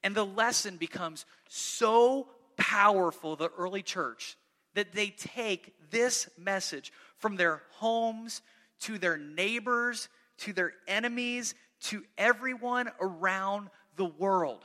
And 0.03 0.15
the 0.15 0.25
lesson 0.25 0.77
becomes 0.77 1.25
so 1.47 2.27
powerful, 2.57 3.35
the 3.35 3.49
early 3.57 3.81
church, 3.81 4.37
that 4.75 4.93
they 4.93 5.09
take 5.09 5.73
this 5.91 6.29
message 6.37 6.93
from 7.17 7.35
their 7.35 7.61
homes 7.71 8.41
to 8.81 8.97
their 8.97 9.17
neighbors, 9.17 10.09
to 10.39 10.53
their 10.53 10.73
enemies, 10.87 11.53
to 11.81 12.03
everyone 12.17 12.89
around 13.01 13.69
the 13.95 14.05
world. 14.05 14.63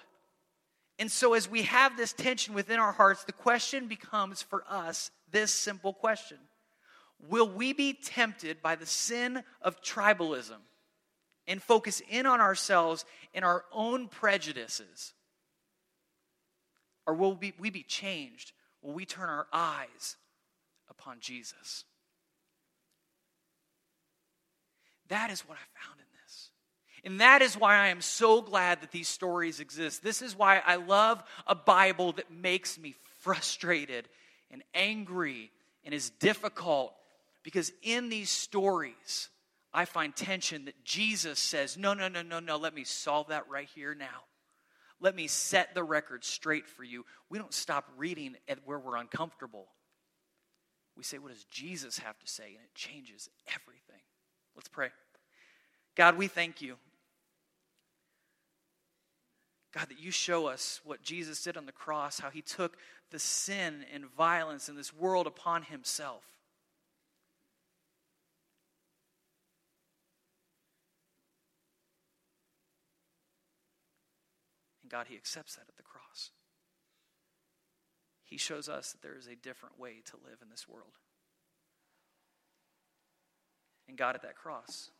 And 0.98 1.10
so, 1.10 1.34
as 1.34 1.50
we 1.50 1.62
have 1.62 1.96
this 1.96 2.12
tension 2.12 2.54
within 2.54 2.78
our 2.78 2.92
hearts, 2.92 3.24
the 3.24 3.32
question 3.32 3.88
becomes 3.88 4.42
for 4.42 4.64
us 4.68 5.10
this 5.32 5.52
simple 5.52 5.92
question 5.92 6.38
Will 7.28 7.48
we 7.48 7.72
be 7.72 7.92
tempted 7.92 8.62
by 8.62 8.76
the 8.76 8.86
sin 8.86 9.42
of 9.60 9.82
tribalism 9.82 10.58
and 11.46 11.62
focus 11.62 12.00
in 12.08 12.26
on 12.26 12.40
ourselves 12.40 13.04
and 13.34 13.44
our 13.44 13.64
own 13.72 14.08
prejudices? 14.08 15.14
Or 17.06 17.14
will 17.14 17.34
we, 17.34 17.70
be 17.70 17.82
changed? 17.82 18.52
Will 18.82 18.92
we 18.92 19.04
turn 19.04 19.28
our 19.28 19.46
eyes 19.52 20.16
upon 20.88 21.20
Jesus? 21.20 21.84
That 25.08 25.30
is 25.30 25.40
what 25.42 25.58
I 25.58 25.86
found 25.86 26.00
in 26.00 26.06
this. 26.22 26.50
And 27.04 27.20
that 27.20 27.42
is 27.42 27.58
why 27.58 27.76
I 27.76 27.88
am 27.88 28.00
so 28.00 28.40
glad 28.40 28.80
that 28.80 28.90
these 28.90 29.08
stories 29.08 29.60
exist. 29.60 30.02
This 30.02 30.22
is 30.22 30.36
why 30.36 30.62
I 30.64 30.76
love 30.76 31.22
a 31.46 31.54
Bible 31.54 32.12
that 32.12 32.30
makes 32.30 32.78
me 32.78 32.94
frustrated 33.20 34.08
and 34.50 34.62
angry 34.74 35.50
and 35.84 35.92
is 35.92 36.10
difficult. 36.10 36.94
Because 37.42 37.70
in 37.82 38.08
these 38.08 38.30
stories, 38.30 39.28
I 39.74 39.84
find 39.84 40.16
tension 40.16 40.64
that 40.64 40.82
Jesus 40.84 41.38
says, 41.38 41.76
No, 41.76 41.92
no, 41.92 42.08
no, 42.08 42.22
no, 42.22 42.40
no, 42.40 42.56
let 42.56 42.74
me 42.74 42.84
solve 42.84 43.28
that 43.28 43.48
right 43.50 43.68
here 43.74 43.94
now. 43.94 44.22
Let 45.04 45.14
me 45.14 45.26
set 45.26 45.74
the 45.74 45.84
record 45.84 46.24
straight 46.24 46.66
for 46.66 46.82
you. 46.82 47.04
We 47.28 47.36
don't 47.36 47.52
stop 47.52 47.84
reading 47.98 48.36
at 48.48 48.60
where 48.64 48.78
we're 48.78 48.96
uncomfortable. 48.96 49.66
We 50.96 51.04
say, 51.04 51.18
What 51.18 51.30
does 51.30 51.44
Jesus 51.44 51.98
have 51.98 52.18
to 52.20 52.26
say? 52.26 52.44
And 52.44 52.64
it 52.64 52.74
changes 52.74 53.28
everything. 53.48 54.00
Let's 54.56 54.68
pray. 54.68 54.88
God, 55.94 56.16
we 56.16 56.26
thank 56.26 56.62
you. 56.62 56.76
God, 59.74 59.90
that 59.90 60.00
you 60.00 60.10
show 60.10 60.46
us 60.46 60.80
what 60.84 61.02
Jesus 61.02 61.42
did 61.42 61.58
on 61.58 61.66
the 61.66 61.72
cross, 61.72 62.18
how 62.18 62.30
he 62.30 62.40
took 62.40 62.78
the 63.10 63.18
sin 63.18 63.84
and 63.92 64.06
violence 64.06 64.70
in 64.70 64.74
this 64.74 64.94
world 64.94 65.26
upon 65.26 65.64
himself. 65.64 66.22
And 74.83 74.83
God, 74.94 75.06
he 75.08 75.16
accepts 75.16 75.56
that 75.56 75.66
at 75.68 75.76
the 75.76 75.82
cross. 75.82 76.30
He 78.22 78.36
shows 78.36 78.68
us 78.68 78.92
that 78.92 79.02
there 79.02 79.18
is 79.18 79.26
a 79.26 79.34
different 79.34 79.76
way 79.76 80.02
to 80.04 80.16
live 80.24 80.38
in 80.40 80.50
this 80.50 80.68
world. 80.68 80.98
And 83.88 83.98
God, 83.98 84.14
at 84.14 84.22
that 84.22 84.36
cross, 84.36 84.90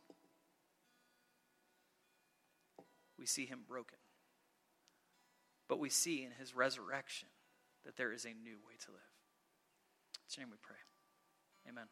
we 3.17 3.25
see 3.25 3.45
him 3.45 3.59
broken. 3.65 3.97
But 5.69 5.79
we 5.79 5.89
see 5.89 6.25
in 6.25 6.31
his 6.37 6.53
resurrection 6.53 7.29
that 7.85 7.95
there 7.95 8.11
is 8.11 8.25
a 8.25 8.33
new 8.33 8.57
way 8.67 8.75
to 8.83 8.91
live. 8.91 8.99
In 10.37 10.43
name 10.43 10.51
we 10.51 10.57
pray. 10.61 10.75
Amen. 11.69 11.85